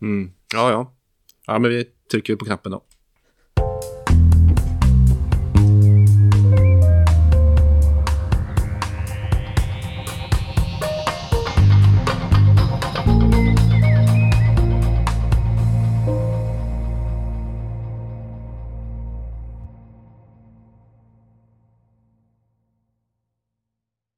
[0.00, 0.32] Mm.
[0.54, 0.92] Ja, ja.
[1.46, 2.82] Ja, men vi trycker på knappen då.